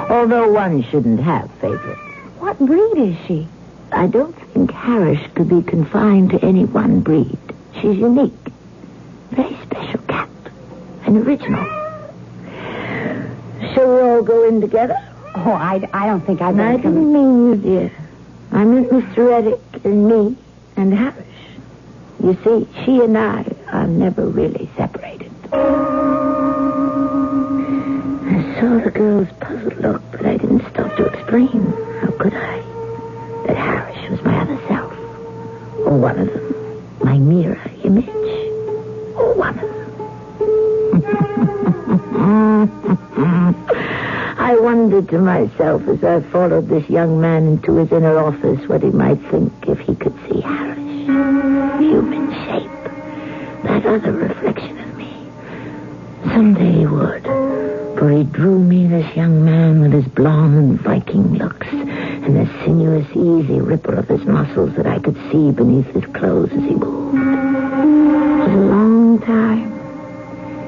Although 0.09 0.51
one 0.51 0.83
shouldn't 0.83 1.19
have 1.19 1.51
favorites. 1.55 1.99
What 2.39 2.57
breed 2.57 2.97
is 2.97 3.15
she? 3.27 3.47
I 3.91 4.07
don't 4.07 4.35
think 4.53 4.71
Harris 4.71 5.19
could 5.35 5.49
be 5.49 5.61
confined 5.61 6.31
to 6.31 6.43
any 6.43 6.65
one 6.65 7.01
breed. 7.01 7.37
She's 7.75 7.97
unique. 7.97 8.33
Very 9.31 9.55
special 9.63 9.99
cat. 10.07 10.29
An 11.03 11.17
original. 11.17 11.84
Shall 13.73 13.87
we 13.93 14.01
all 14.01 14.21
go 14.23 14.43
in 14.47 14.61
together? 14.61 14.95
Oh, 15.35 15.51
I, 15.51 15.87
I 15.93 16.07
don't 16.07 16.21
think 16.25 16.41
I'd 16.41 16.57
I 16.59 16.77
didn't 16.77 17.11
mean 17.11 17.49
you, 17.49 17.55
dear. 17.57 17.91
I 18.51 18.63
meant 18.63 18.89
Mr. 18.89 19.27
Reddick 19.29 19.59
and 19.83 20.07
me 20.07 20.35
and 20.77 20.93
Harris. 20.93 21.25
You 22.23 22.37
see, 22.43 22.67
she 22.83 23.01
and 23.01 23.17
I 23.17 23.45
are 23.71 23.87
never 23.87 24.25
really 24.25 24.69
separated. 24.77 25.31
I 25.51 25.57
saw 28.59 28.79
the 28.79 28.91
girl's 28.91 29.27
puzzled 29.39 29.77
look, 29.77 30.01
but 30.11 30.25
I 30.25 30.37
didn't 30.37 30.61
stop 30.71 30.95
to 30.97 31.05
explain. 31.05 31.73
How 32.01 32.11
could 32.17 32.33
I? 32.33 32.61
That 33.47 33.57
Harris 33.57 34.09
was 34.09 34.21
my 34.23 34.37
other 34.39 34.57
self. 34.67 34.91
Or 35.85 35.97
one 35.97 36.17
of 36.17 36.31
them. 36.33 36.53
My 37.03 37.17
mirror 37.17 37.59
image. 37.83 38.07
Or 39.15 39.33
one 39.33 39.59
of 39.59 39.69
them. 39.69 39.75
I 44.55 44.59
wondered 44.59 45.09
to 45.09 45.19
myself 45.19 45.85
as 45.89 46.01
I 46.01 46.21
followed 46.31 46.69
this 46.69 46.89
young 46.89 47.19
man 47.19 47.45
into 47.45 47.75
his 47.75 47.91
inner 47.91 48.17
office 48.17 48.65
what 48.69 48.83
he 48.83 48.89
might 48.89 49.19
think 49.29 49.51
if 49.67 49.79
he 49.79 49.95
could 49.95 50.15
see 50.29 50.39
Harris. 50.39 50.77
Human 50.77 52.31
shape. 52.31 52.71
That 53.63 53.85
other 53.85 54.13
reflection 54.13 54.79
of 54.79 54.95
me. 54.95 55.29
Someday 56.23 56.71
he 56.71 56.85
would. 56.85 57.23
For 57.99 58.09
he 58.09 58.23
drew 58.23 58.57
me 58.57 58.87
this 58.87 59.13
young 59.13 59.43
man 59.43 59.81
with 59.81 59.91
his 59.91 60.07
blonde 60.07 60.79
Viking 60.79 61.33
looks 61.33 61.67
and 61.67 62.37
the 62.37 62.49
sinuous, 62.63 63.09
easy 63.11 63.59
ripple 63.59 63.99
of 63.99 64.07
his 64.07 64.23
muscles 64.23 64.73
that 64.75 64.87
I 64.87 64.99
could 64.99 65.17
see 65.33 65.51
beneath 65.51 65.87
his 65.87 66.05
clothes 66.13 66.53
as 66.53 66.63
he 66.63 66.75
moved. 66.75 67.17
It 67.17 68.39
was 68.39 68.51
a 68.51 68.65
long 68.67 69.19
time. 69.19 69.73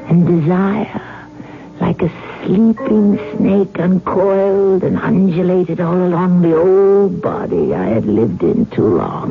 And 0.09 0.27
desire, 0.27 1.29
like 1.79 2.01
a 2.01 2.26
sleeping 2.47 3.17
snake, 3.35 3.77
uncoiled 3.77 4.81
and 4.83 4.97
undulated 4.97 5.81
all 5.81 5.97
along 5.97 6.41
the 6.41 6.55
old 6.55 7.21
body 7.21 7.73
I 7.73 7.87
had 7.87 8.05
lived 8.05 8.41
in 8.41 8.65
too 8.67 8.87
long. 8.87 9.29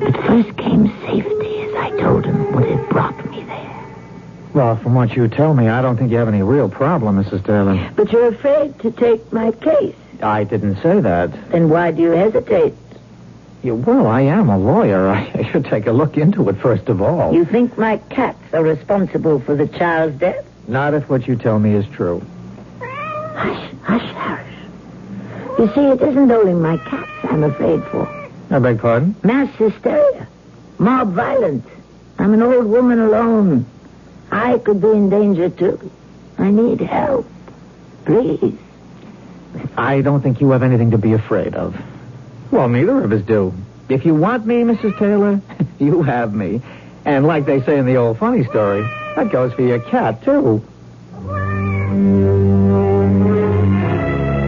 But 0.00 0.16
first 0.26 0.56
came 0.56 0.88
safety, 1.02 1.62
as 1.62 1.74
I 1.76 1.90
told 2.00 2.24
him 2.24 2.52
would 2.52 2.64
have 2.68 2.88
brought 2.88 3.30
me 3.30 3.44
there. 3.44 3.86
Well, 4.54 4.76
from 4.76 4.94
what 4.94 5.14
you 5.14 5.28
tell 5.28 5.54
me, 5.54 5.68
I 5.68 5.82
don't 5.82 5.96
think 5.96 6.10
you 6.10 6.16
have 6.16 6.26
any 6.26 6.42
real 6.42 6.68
problem, 6.68 7.22
Mrs. 7.22 7.44
Taylor. 7.44 7.92
But 7.94 8.10
you're 8.10 8.26
afraid 8.26 8.76
to 8.80 8.90
take 8.90 9.32
my 9.32 9.52
case. 9.52 9.94
I 10.20 10.42
didn't 10.42 10.82
say 10.82 10.98
that. 11.00 11.50
Then 11.50 11.68
why 11.68 11.92
do 11.92 12.02
you 12.02 12.10
hesitate? 12.10 12.74
You, 13.62 13.76
well, 13.76 14.08
I 14.08 14.22
am 14.22 14.50
a 14.50 14.58
lawyer. 14.58 15.08
I, 15.08 15.30
I 15.34 15.50
should 15.50 15.64
take 15.66 15.86
a 15.86 15.92
look 15.92 16.18
into 16.18 16.48
it 16.48 16.56
first 16.60 16.88
of 16.88 17.00
all. 17.00 17.32
You 17.32 17.44
think 17.44 17.78
my 17.78 17.98
cats 18.10 18.52
are 18.52 18.64
responsible 18.64 19.38
for 19.38 19.54
the 19.54 19.68
child's 19.68 20.18
death? 20.18 20.44
Not 20.66 20.94
if 20.94 21.08
what 21.08 21.26
you 21.26 21.36
tell 21.36 21.58
me 21.58 21.74
is 21.74 21.86
true. 21.88 22.22
Hush, 22.80 23.70
hush, 23.82 24.14
Harris. 24.14 24.54
You 25.58 25.66
see, 25.74 25.80
it 25.80 26.00
isn't 26.02 26.30
only 26.30 26.54
my 26.54 26.76
cats 26.78 27.10
I'm 27.24 27.42
afraid 27.44 27.82
for. 27.84 28.08
I 28.50 28.58
beg 28.58 28.80
pardon? 28.80 29.14
Mass 29.22 29.54
hysteria. 29.56 30.26
Mob 30.78 31.12
violence. 31.12 31.66
I'm 32.18 32.32
an 32.32 32.42
old 32.42 32.66
woman 32.66 32.98
alone. 32.98 33.66
I 34.30 34.58
could 34.58 34.80
be 34.80 34.88
in 34.88 35.10
danger, 35.10 35.50
too. 35.50 35.90
I 36.38 36.50
need 36.50 36.80
help. 36.80 37.26
Please. 38.04 38.56
I 39.76 40.00
don't 40.00 40.20
think 40.22 40.40
you 40.40 40.50
have 40.50 40.62
anything 40.62 40.90
to 40.92 40.98
be 40.98 41.12
afraid 41.12 41.54
of. 41.54 41.76
Well, 42.50 42.68
neither 42.68 43.02
of 43.02 43.12
us 43.12 43.22
do. 43.22 43.52
If 43.88 44.04
you 44.04 44.14
want 44.14 44.46
me, 44.46 44.62
Mrs. 44.62 44.98
Taylor, 44.98 45.40
you 45.78 46.02
have 46.02 46.34
me. 46.34 46.62
And 47.04 47.26
like 47.26 47.44
they 47.44 47.60
say 47.62 47.78
in 47.78 47.86
the 47.86 47.96
old 47.96 48.18
funny 48.18 48.44
story, 48.44 48.88
that 49.16 49.30
goes 49.30 49.52
for 49.52 49.62
your 49.62 49.80
cat, 49.80 50.22
too. 50.24 50.62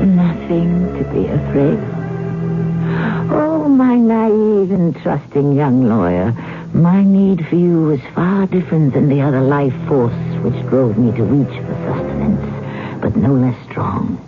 Nothing 0.05 0.99
to 0.99 1.05
be 1.13 1.27
afraid 1.27 1.79
of. 1.79 1.97
Oh, 3.33 3.69
my 3.69 3.97
naive 3.97 4.71
and 4.71 4.97
trusting 5.03 5.55
young 5.55 5.89
lawyer. 5.89 6.33
My 6.73 7.03
need 7.03 7.47
for 7.47 7.57
you 7.57 7.83
was 7.83 8.01
far 8.15 8.47
different 8.47 8.93
than 8.95 9.09
the 9.09 9.23
other 9.23 9.41
life 9.41 9.75
force 9.89 10.13
which 10.43 10.61
drove 10.69 10.99
me 10.99 11.11
to 11.17 11.23
reach 11.23 11.57
for 11.65 11.75
sustenance, 11.87 13.01
but 13.01 13.17
no 13.17 13.33
less 13.33 13.57
strong. 13.71 14.19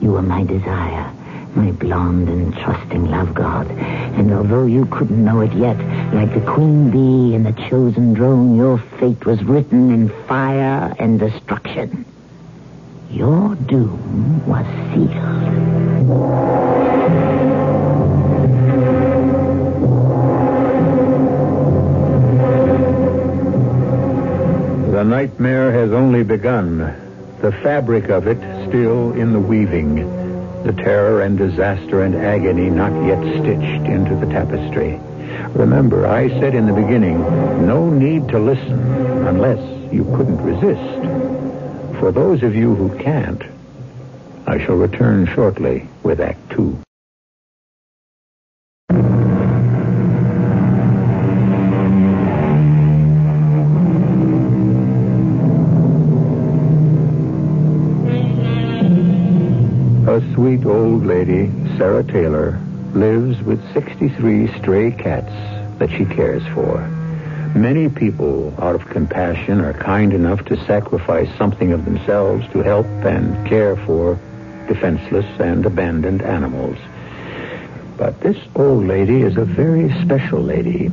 You 0.00 0.12
were 0.12 0.22
my 0.22 0.44
desire, 0.44 1.12
my 1.56 1.70
blonde 1.72 2.28
and 2.28 2.54
trusting 2.54 3.06
love 3.10 3.34
god. 3.34 3.70
And 3.70 4.32
although 4.32 4.66
you 4.66 4.86
couldn't 4.86 5.24
know 5.24 5.40
it 5.40 5.52
yet, 5.52 5.76
like 6.12 6.32
the 6.34 6.40
queen 6.40 6.90
bee 6.90 7.34
and 7.34 7.46
the 7.46 7.52
chosen 7.68 8.14
drone, 8.14 8.56
your 8.56 8.78
fate 8.98 9.24
was 9.24 9.42
written 9.44 9.90
in 9.90 10.08
fire 10.26 10.94
and 10.98 11.18
destruction. 11.18 12.04
Your 13.10 13.54
doom 13.54 14.46
was 14.46 14.66
sealed. 14.92 15.38
The 24.92 25.04
nightmare 25.04 25.70
has 25.72 25.92
only 25.92 26.24
begun. 26.24 26.78
The 27.40 27.52
fabric 27.62 28.08
of 28.08 28.26
it 28.26 28.38
still 28.68 29.12
in 29.12 29.32
the 29.32 29.38
weaving. 29.38 30.17
The 30.64 30.72
terror 30.72 31.22
and 31.22 31.38
disaster 31.38 32.02
and 32.02 32.14
agony 32.14 32.68
not 32.68 32.92
yet 33.06 33.20
stitched 33.40 33.86
into 33.86 34.16
the 34.16 34.26
tapestry. 34.26 35.00
Remember, 35.54 36.06
I 36.06 36.28
said 36.40 36.54
in 36.54 36.66
the 36.66 36.72
beginning, 36.72 37.20
no 37.66 37.88
need 37.88 38.28
to 38.28 38.38
listen 38.38 38.78
unless 39.26 39.92
you 39.92 40.04
couldn't 40.16 40.42
resist. 40.42 42.00
For 42.00 42.12
those 42.12 42.42
of 42.42 42.54
you 42.54 42.74
who 42.74 42.96
can't, 42.98 43.42
I 44.46 44.58
shall 44.64 44.76
return 44.76 45.26
shortly 45.26 45.86
with 46.02 46.20
Act 46.20 46.50
Two. 46.50 46.78
A 60.18 60.34
sweet 60.34 60.66
old 60.66 61.06
lady, 61.06 61.48
Sarah 61.76 62.02
Taylor, 62.02 62.58
lives 62.92 63.40
with 63.42 63.62
63 63.72 64.48
stray 64.58 64.90
cats 64.90 65.30
that 65.78 65.92
she 65.92 66.04
cares 66.06 66.42
for. 66.54 66.80
Many 67.54 67.88
people, 67.88 68.52
out 68.58 68.74
of 68.74 68.88
compassion, 68.88 69.60
are 69.60 69.74
kind 69.74 70.12
enough 70.12 70.44
to 70.46 70.56
sacrifice 70.64 71.28
something 71.38 71.72
of 71.72 71.84
themselves 71.84 72.44
to 72.48 72.64
help 72.64 72.86
and 73.04 73.46
care 73.46 73.76
for 73.76 74.18
defenseless 74.66 75.26
and 75.38 75.64
abandoned 75.64 76.22
animals. 76.22 76.78
But 77.96 78.20
this 78.20 78.38
old 78.56 78.88
lady 78.88 79.22
is 79.22 79.36
a 79.36 79.44
very 79.44 79.88
special 80.02 80.42
lady, 80.42 80.86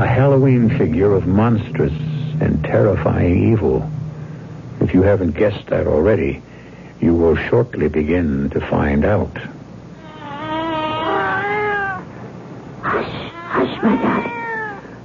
a 0.00 0.06
Halloween 0.08 0.76
figure 0.76 1.12
of 1.12 1.28
monstrous 1.28 1.94
and 2.40 2.64
terrifying 2.64 3.52
evil. 3.52 3.88
If 4.80 4.92
you 4.92 5.02
haven't 5.02 5.36
guessed 5.36 5.68
that 5.68 5.86
already, 5.86 6.42
you 7.00 7.14
will 7.14 7.36
shortly 7.36 7.88
begin 7.88 8.50
to 8.50 8.60
find 8.60 9.04
out. 9.04 9.36
Hush, 12.82 13.30
hush, 13.32 13.82
my 13.82 13.96
darling. 13.96 14.32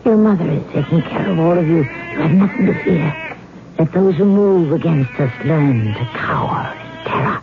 Your 0.05 0.17
mother 0.17 0.50
is 0.50 0.63
taking 0.71 1.01
care 1.01 1.29
of 1.29 1.39
all 1.39 1.57
of 1.57 1.67
you. 1.67 1.77
You 1.77 1.83
have 1.83 2.31
nothing 2.31 2.65
to 2.67 2.83
fear. 2.83 3.38
Let 3.77 3.91
those 3.93 4.15
who 4.15 4.25
move 4.25 4.71
against 4.71 5.12
us 5.19 5.33
learn 5.45 5.93
to 5.93 6.05
cower 6.13 6.74
in 6.74 7.05
terror. 7.05 7.41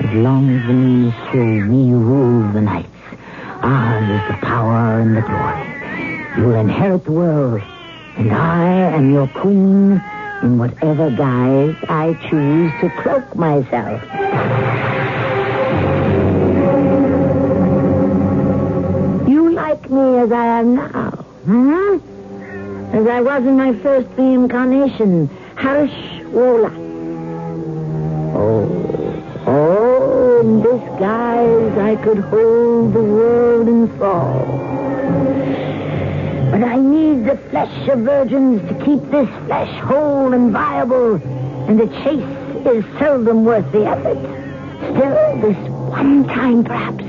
As 0.00 0.14
long 0.14 0.50
as 0.50 0.66
the 0.66 0.72
moon 0.72 1.08
is 1.08 1.68
we 1.68 1.92
rule 1.92 2.52
the 2.52 2.60
nights. 2.60 2.88
Ours 3.62 4.08
is 4.08 4.28
the 4.28 4.46
power 4.46 5.00
and 5.00 5.16
the 5.16 5.22
glory. 5.22 6.36
You 6.36 6.44
will 6.46 6.60
inherit 6.60 7.04
the 7.04 7.12
world, 7.12 7.62
and 8.16 8.32
I 8.32 8.64
am 8.94 9.10
your 9.10 9.28
queen 9.28 10.00
in 10.42 10.58
whatever 10.58 11.10
guise 11.10 11.76
I 11.88 12.14
choose 12.28 12.72
to 12.80 12.90
cloak 13.02 13.36
myself. 13.36 14.02
You 19.28 19.50
like 19.52 19.90
me 19.90 20.18
as 20.18 20.32
I 20.32 20.46
am 20.60 20.74
now, 20.76 21.10
hmm? 21.44 21.98
As 22.94 23.06
I 23.06 23.20
was 23.20 23.42
in 23.44 23.56
my 23.56 23.74
first 23.74 24.08
reincarnation, 24.16 25.28
Harish 25.56 25.92
Wola. 26.32 26.72
Oh, 28.34 29.42
oh, 29.46 30.40
in 30.40 30.62
this 30.62 30.82
guise 30.98 31.78
I 31.78 31.96
could 31.96 32.18
hold 32.18 32.94
the 32.94 33.02
world 33.02 33.68
in 33.68 33.88
thrall. 33.96 35.69
But 36.50 36.64
I 36.64 36.76
need 36.76 37.26
the 37.26 37.36
flesh 37.50 37.88
of 37.88 38.00
virgins 38.00 38.60
to 38.68 38.74
keep 38.84 39.00
this 39.10 39.28
flesh 39.46 39.80
whole 39.82 40.32
and 40.32 40.50
viable, 40.50 41.14
and 41.68 41.78
the 41.78 41.86
chase 42.02 42.66
is 42.66 42.84
seldom 42.98 43.44
worth 43.44 43.70
the 43.70 43.86
effort. 43.86 44.18
Still, 44.90 45.40
this 45.40 45.56
one 45.90 46.26
time 46.26 46.64
perhaps, 46.64 47.04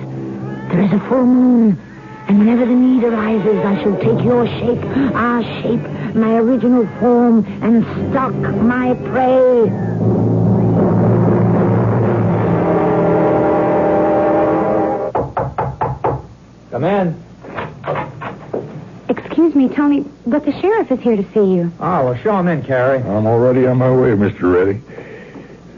there 0.70 0.82
is 0.82 0.94
a 0.94 1.00
full 1.10 1.26
moon, 1.26 1.80
and 2.28 2.38
whenever 2.38 2.68
the 2.68 2.74
need 2.74 3.04
arises, 3.04 3.66
I 3.66 3.82
shall 3.82 3.98
take 3.98 4.24
your 4.24 4.46
shape, 4.46 4.84
our 5.16 5.44
shape, 5.62 5.82
my 6.16 6.36
original 6.36 6.86
form, 7.00 7.44
and 7.64 7.84
stalk 8.12 8.34
my 8.34 8.94
prey. 8.94 9.70
Come 16.70 16.84
in. 16.84 17.31
Excuse 19.42 19.70
me, 19.70 19.76
Tony, 19.76 20.06
but 20.28 20.46
the 20.46 20.52
sheriff 20.62 20.92
is 20.92 21.00
here 21.00 21.16
to 21.16 21.24
see 21.34 21.56
you. 21.56 21.74
Oh, 21.80 22.06
well, 22.06 22.16
show 22.18 22.38
him 22.38 22.48
in, 22.48 22.62
Carrie. 22.62 23.00
I'm 23.00 23.26
already 23.26 23.66
on 23.66 23.80
my 23.80 23.90
way, 23.90 24.10
Mr. 24.10 24.54
Reddy. 24.54 24.80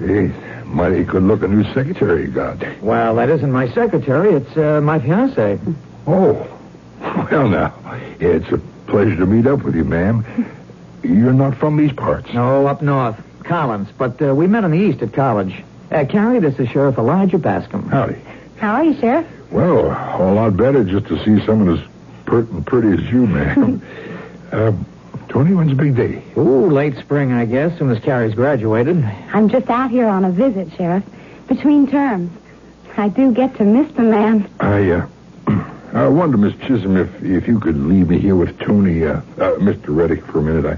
Geez, 0.01 0.65
mighty 0.65 1.05
good 1.05 1.23
looking 1.23 1.55
new 1.55 1.63
secretary 1.73 2.23
you 2.23 2.27
got. 2.27 2.61
Well, 2.81 3.15
that 3.15 3.29
isn't 3.29 3.49
my 3.49 3.71
secretary. 3.71 4.33
It's 4.33 4.57
uh, 4.57 4.81
my 4.81 4.99
fiancée. 4.99 5.75
Oh, 6.05 6.45
well 7.31 7.47
now, 7.47 7.73
it's 8.19 8.51
a 8.51 8.57
pleasure 8.87 9.15
to 9.15 9.25
meet 9.25 9.47
up 9.47 9.63
with 9.63 9.77
you, 9.77 9.85
ma'am. 9.85 10.25
You're 11.01 11.31
not 11.31 11.55
from 11.55 11.77
these 11.77 11.93
parts. 11.93 12.33
No, 12.33 12.67
up 12.67 12.81
north. 12.81 13.15
Collins. 13.45 13.87
But 13.97 14.21
uh, 14.21 14.35
we 14.35 14.45
met 14.45 14.65
in 14.65 14.71
the 14.71 14.77
east 14.77 15.01
at 15.01 15.13
college. 15.13 15.63
Uh, 15.89 16.03
Carrie, 16.03 16.39
this 16.39 16.59
is 16.59 16.67
Sheriff 16.67 16.97
Elijah 16.97 17.37
Bascom. 17.37 17.87
Howdy. 17.87 18.17
How 18.57 18.73
are 18.73 18.83
you, 18.83 18.99
Sheriff? 18.99 19.25
Well, 19.51 19.85
a 19.85 20.33
lot 20.33 20.57
better 20.57 20.83
just 20.83 21.07
to 21.07 21.17
see 21.23 21.45
someone 21.45 21.77
as 21.77 21.92
pert 22.25 22.49
and 22.49 22.65
pretty 22.65 22.89
as 22.89 23.11
you, 23.11 23.27
ma'am. 23.27 23.81
uh, 24.51 24.71
Tony, 25.29 25.53
when's 25.53 25.69
the 25.69 25.75
big 25.75 25.95
day? 25.95 26.21
Ooh, 26.37 26.69
late 26.69 26.95
spring, 26.97 27.31
I 27.31 27.45
guess, 27.45 27.77
soon 27.79 27.89
as 27.89 28.03
Carrie's 28.03 28.35
graduated. 28.35 29.03
I'm 29.33 29.49
just 29.49 29.69
out 29.69 29.89
here 29.89 30.07
on 30.07 30.25
a 30.25 30.31
visit, 30.31 30.71
Sheriff. 30.77 31.03
Between 31.47 31.87
terms. 31.87 32.31
I 32.97 33.09
do 33.09 33.33
get 33.33 33.55
to 33.57 33.63
miss 33.63 33.91
the 33.93 34.03
man. 34.03 34.49
I, 34.59 34.91
uh, 34.91 35.07
I 35.93 36.07
wonder, 36.07 36.37
Miss 36.37 36.53
Chisholm, 36.67 36.97
if 36.97 37.23
if 37.23 37.47
you 37.47 37.59
could 37.59 37.77
leave 37.77 38.09
me 38.09 38.19
here 38.19 38.35
with 38.35 38.57
Tony, 38.59 39.05
uh, 39.05 39.13
uh, 39.13 39.21
Mr. 39.57 39.95
Reddick, 39.95 40.23
for 40.25 40.39
a 40.39 40.43
minute. 40.43 40.65
I, 40.65 40.77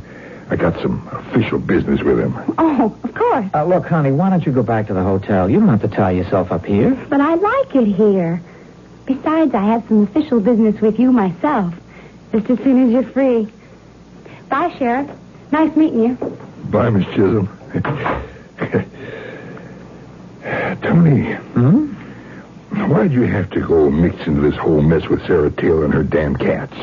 I 0.53 0.55
got 0.55 0.79
some 0.81 1.07
official 1.11 1.57
business 1.57 2.01
with 2.03 2.19
him. 2.19 2.35
Oh, 2.57 2.95
of 3.03 3.13
course. 3.15 3.45
Uh, 3.53 3.65
look, 3.65 3.87
honey, 3.87 4.11
why 4.11 4.29
don't 4.29 4.45
you 4.45 4.51
go 4.51 4.61
back 4.61 4.87
to 4.87 4.93
the 4.93 5.03
hotel? 5.03 5.49
You 5.49 5.59
don't 5.59 5.69
have 5.69 5.81
to 5.81 5.87
tie 5.87 6.11
yourself 6.11 6.51
up 6.51 6.65
here. 6.65 6.91
But 7.09 7.19
I 7.19 7.33
like 7.33 7.75
it 7.75 7.87
here. 7.87 8.41
Besides, 9.05 9.53
I 9.53 9.63
have 9.65 9.87
some 9.87 10.03
official 10.03 10.39
business 10.39 10.79
with 10.81 10.99
you 10.99 11.11
myself. 11.11 11.73
Just 12.31 12.49
as 12.49 12.57
soon 12.59 12.85
as 12.85 12.91
you're 12.91 13.03
free. 13.11 13.47
Bye, 14.49 14.75
Sheriff. 14.77 15.09
Nice 15.51 15.75
meeting 15.75 16.01
you. 16.03 16.15
Bye, 16.71 16.89
Miss 16.89 17.05
Chisholm. 17.07 17.47
Tony, 20.81 21.33
Hmm? 21.53 21.85
why'd 22.89 23.11
you 23.11 23.21
have 23.23 23.49
to 23.51 23.61
go 23.61 23.89
mix 23.89 24.27
into 24.27 24.41
this 24.41 24.55
whole 24.55 24.81
mess 24.81 25.07
with 25.07 25.25
Sarah 25.25 25.49
Taylor 25.51 25.85
and 25.85 25.93
her 25.93 26.03
damn 26.03 26.35
cats? 26.35 26.75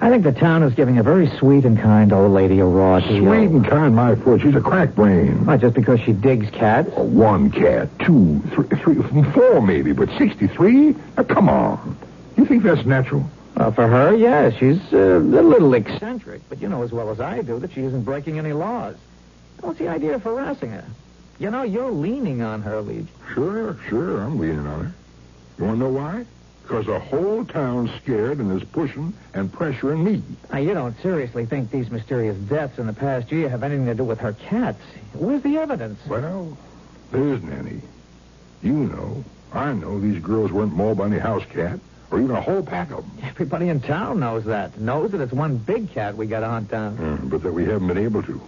I 0.00 0.10
think 0.10 0.24
the 0.24 0.32
town 0.32 0.62
is 0.62 0.74
giving 0.74 0.98
a 0.98 1.02
very 1.02 1.28
sweet 1.38 1.64
and 1.64 1.78
kind 1.78 2.12
old 2.12 2.32
lady 2.32 2.60
a 2.60 2.64
raw 2.64 3.00
deal. 3.00 3.24
Sweet 3.24 3.50
and 3.50 3.66
kind, 3.66 3.94
my 3.94 4.14
foot. 4.16 4.42
She's 4.42 4.54
a 4.54 4.60
crack 4.60 4.94
brain. 4.94 5.46
Not 5.46 5.60
just 5.60 5.74
because 5.74 6.00
she 6.00 6.12
digs 6.12 6.50
cats. 6.50 6.90
One 6.90 7.50
cat, 7.50 7.88
two, 8.00 8.40
three, 8.52 8.66
three, 8.80 9.22
four 9.32 9.62
maybe, 9.62 9.92
but 9.92 10.08
63? 10.18 10.94
Now, 11.16 11.22
come 11.22 11.48
on. 11.48 11.96
You 12.36 12.44
think 12.44 12.62
that's 12.64 12.84
natural? 12.84 13.24
Well, 13.56 13.72
for 13.72 13.86
her, 13.86 14.14
yes. 14.14 14.54
She's 14.58 14.80
uh, 14.92 15.18
a 15.18 15.20
little 15.20 15.72
eccentric, 15.74 16.42
but 16.48 16.60
you 16.60 16.68
know 16.68 16.82
as 16.82 16.92
well 16.92 17.10
as 17.10 17.20
I 17.20 17.42
do 17.42 17.58
that 17.60 17.72
she 17.72 17.82
isn't 17.82 18.02
breaking 18.02 18.38
any 18.38 18.52
laws. 18.52 18.96
What's 19.60 19.78
the 19.78 19.88
idea 19.88 20.16
of 20.16 20.22
harassing 20.24 20.70
her? 20.70 20.84
You 21.38 21.50
know, 21.50 21.62
you're 21.62 21.90
leaning 21.90 22.42
on 22.42 22.62
her, 22.62 22.80
Leach. 22.80 23.06
Sure, 23.32 23.78
sure, 23.88 24.20
I'm 24.20 24.38
leaning 24.38 24.66
on 24.66 24.86
her. 24.86 24.94
You 25.58 25.64
want 25.64 25.76
to 25.76 25.84
know 25.84 25.90
why? 25.90 26.26
Because 26.64 26.86
the 26.86 26.98
whole 26.98 27.44
town's 27.44 27.90
scared 28.02 28.38
and 28.38 28.50
is 28.60 28.66
pushing 28.68 29.12
and 29.34 29.52
pressuring 29.52 30.02
me. 30.02 30.22
Now, 30.50 30.58
you 30.58 30.72
don't 30.72 30.98
seriously 31.02 31.44
think 31.44 31.70
these 31.70 31.90
mysterious 31.90 32.38
deaths 32.38 32.78
in 32.78 32.86
the 32.86 32.94
past 32.94 33.30
year 33.30 33.50
have 33.50 33.62
anything 33.62 33.84
to 33.84 33.94
do 33.94 34.02
with 34.02 34.18
her 34.20 34.32
cats. 34.32 34.80
Where's 35.12 35.42
the 35.42 35.58
evidence? 35.58 36.00
Well, 36.06 36.56
there 37.12 37.34
isn't 37.34 37.52
any. 37.52 37.82
You 38.62 38.72
know, 38.72 39.22
I 39.52 39.74
know 39.74 40.00
these 40.00 40.22
girls 40.22 40.52
weren't 40.52 40.72
mauled 40.72 40.96
by 40.96 41.06
any 41.06 41.18
house 41.18 41.44
cat 41.50 41.78
or 42.10 42.18
even 42.18 42.34
a 42.34 42.40
whole 42.40 42.62
pack 42.62 42.90
of 42.92 43.04
them. 43.04 43.28
Everybody 43.28 43.68
in 43.68 43.80
town 43.80 44.20
knows 44.20 44.44
that. 44.46 44.80
Knows 44.80 45.10
that 45.10 45.20
it's 45.20 45.32
one 45.32 45.58
big 45.58 45.90
cat 45.90 46.16
we 46.16 46.26
got 46.26 46.40
to 46.40 46.48
hunt 46.48 46.70
down. 46.70 46.96
Uh, 46.98 47.18
but 47.24 47.42
that 47.42 47.52
we 47.52 47.66
haven't 47.66 47.88
been 47.88 47.98
able 47.98 48.22
to. 48.22 48.40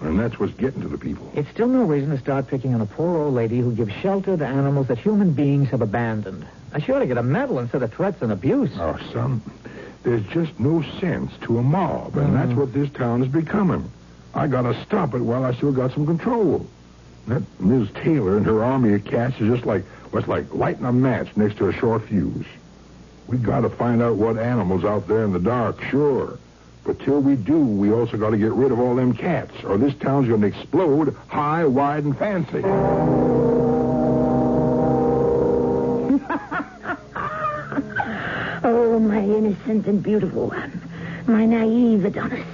And 0.00 0.18
that's 0.18 0.38
what's 0.38 0.52
getting 0.54 0.82
to 0.82 0.88
the 0.88 0.98
people. 0.98 1.30
It's 1.34 1.48
still 1.50 1.68
no 1.68 1.84
reason 1.84 2.10
to 2.10 2.18
start 2.18 2.48
picking 2.48 2.74
on 2.74 2.80
a 2.80 2.86
poor 2.86 3.16
old 3.16 3.34
lady 3.34 3.60
who 3.60 3.72
gives 3.72 3.92
shelter 3.94 4.36
to 4.36 4.46
animals 4.46 4.88
that 4.88 4.98
human 4.98 5.32
beings 5.32 5.70
have 5.70 5.82
abandoned. 5.82 6.46
I 6.72 6.80
sure 6.80 6.98
to 6.98 7.06
get 7.06 7.16
a 7.16 7.22
medal 7.22 7.58
instead 7.60 7.82
of 7.82 7.92
threats 7.92 8.20
and 8.20 8.32
abuse. 8.32 8.70
Oh, 8.76 8.98
son, 9.12 9.40
there's 10.02 10.26
just 10.26 10.58
no 10.58 10.82
sense 11.00 11.32
to 11.42 11.58
a 11.58 11.62
mob, 11.62 12.16
and 12.16 12.34
that's 12.34 12.50
mm. 12.50 12.56
what 12.56 12.72
this 12.72 12.90
town 12.90 13.22
is 13.22 13.28
becoming. 13.28 13.90
I 14.34 14.48
gotta 14.48 14.74
stop 14.84 15.14
it 15.14 15.20
while 15.20 15.44
I 15.44 15.54
still 15.54 15.72
got 15.72 15.92
some 15.92 16.04
control. 16.04 16.66
That 17.28 17.42
Ms. 17.60 17.88
Taylor 17.94 18.36
and 18.36 18.44
her 18.44 18.62
army 18.62 18.92
of 18.94 19.04
cats 19.04 19.40
is 19.40 19.48
just 19.48 19.64
like 19.64 19.84
what's 20.10 20.28
like 20.28 20.52
lighting 20.52 20.84
a 20.84 20.92
match 20.92 21.34
next 21.36 21.56
to 21.58 21.68
a 21.68 21.72
short 21.72 22.02
fuse. 22.08 22.44
We 23.28 23.38
gotta 23.38 23.70
find 23.70 24.02
out 24.02 24.16
what 24.16 24.36
animals 24.36 24.84
out 24.84 25.08
there 25.08 25.24
in 25.24 25.32
the 25.32 25.38
dark, 25.38 25.80
sure. 25.84 26.38
But 26.84 27.00
till 27.00 27.20
we 27.20 27.34
do, 27.36 27.58
we 27.58 27.92
also 27.92 28.18
gotta 28.18 28.36
get 28.36 28.52
rid 28.52 28.70
of 28.70 28.78
all 28.78 28.94
them 28.94 29.14
cats, 29.14 29.54
or 29.64 29.78
this 29.78 29.94
town's 29.94 30.28
gonna 30.28 30.46
explode 30.46 31.16
high, 31.28 31.64
wide, 31.64 32.04
and 32.04 32.16
fancy. 32.18 32.62
Oh, 38.66 38.98
my 38.98 39.20
innocent 39.20 39.86
and 39.86 40.02
beautiful 40.02 40.48
one. 40.48 40.80
My 41.26 41.44
naive 41.44 42.04
Adonis. 42.06 42.46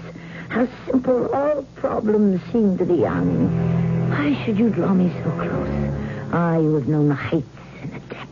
How 0.48 0.66
simple 0.86 1.32
all 1.32 1.62
problems 1.76 2.40
seem 2.50 2.76
to 2.78 2.84
the 2.84 2.96
young. 2.96 4.10
Why 4.10 4.34
should 4.44 4.58
you 4.58 4.70
draw 4.70 4.92
me 4.92 5.12
so 5.22 5.30
close? 5.30 6.34
I 6.34 6.56
who 6.56 6.74
have 6.74 6.88
known 6.88 7.10
the 7.10 7.14
heights 7.14 7.46
and 7.80 7.92
the 7.92 8.00
depths, 8.12 8.26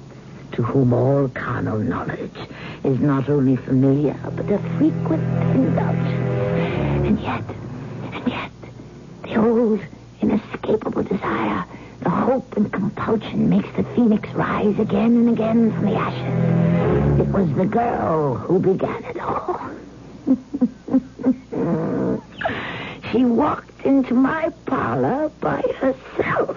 to 0.53 0.63
whom 0.63 0.93
all 0.93 1.29
carnal 1.29 1.79
knowledge 1.79 2.37
is 2.85 3.01
not 3.01 3.29
only 3.29 3.57
familiar, 3.57 4.17
but 4.37 4.49
a 4.51 4.59
frequent 4.77 5.23
indulgence. 5.55 7.07
And 7.07 7.21
yet, 7.21 7.43
and 8.13 8.29
yet, 8.29 8.51
the 9.23 9.37
old, 9.37 9.81
inescapable 10.21 11.03
desire, 11.03 11.65
the 12.01 12.11
hope 12.11 12.57
and 12.57 12.73
compulsion 12.73 13.49
makes 13.49 13.69
the 13.77 13.83
phoenix 13.95 14.29
rise 14.31 14.79
again 14.79 15.17
and 15.17 15.29
again 15.31 15.73
from 15.73 15.87
the 15.87 15.95
ashes. 15.95 17.21
It 17.21 17.29
was 17.29 17.53
the 17.55 17.67
girl 17.67 18.37
who 18.37 18.61
began 18.61 19.03
it 19.05 19.19
all. 19.19 19.61
she 23.11 23.25
walked 23.25 23.85
into 23.85 24.15
my 24.15 24.51
parlor 24.67 25.31
by 25.41 25.63
herself. 25.79 26.57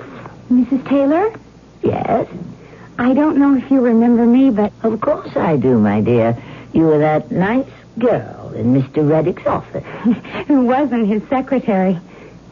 Mrs. 0.52 0.88
Taylor? 0.88 1.34
Yes, 1.82 2.28
I 2.98 3.14
don't 3.14 3.38
know 3.38 3.56
if 3.56 3.70
you 3.72 3.82
remember 3.82 4.26
me, 4.26 4.50
but 4.50 4.72
of 4.84 5.00
course 5.02 5.36
I 5.36 5.58
do, 5.58 5.80
my 5.80 6.02
dear. 6.02 6.38
You 6.74 6.84
were 6.84 7.00
that 7.00 7.32
nice 7.32 7.68
girl 7.98 8.54
in 8.56 8.74
Mr. 8.74 9.08
Reddick's 9.10 9.46
office. 9.46 9.84
who 10.48 10.66
wasn't 10.66 11.08
his 11.08 11.24
secretary? 11.30 12.00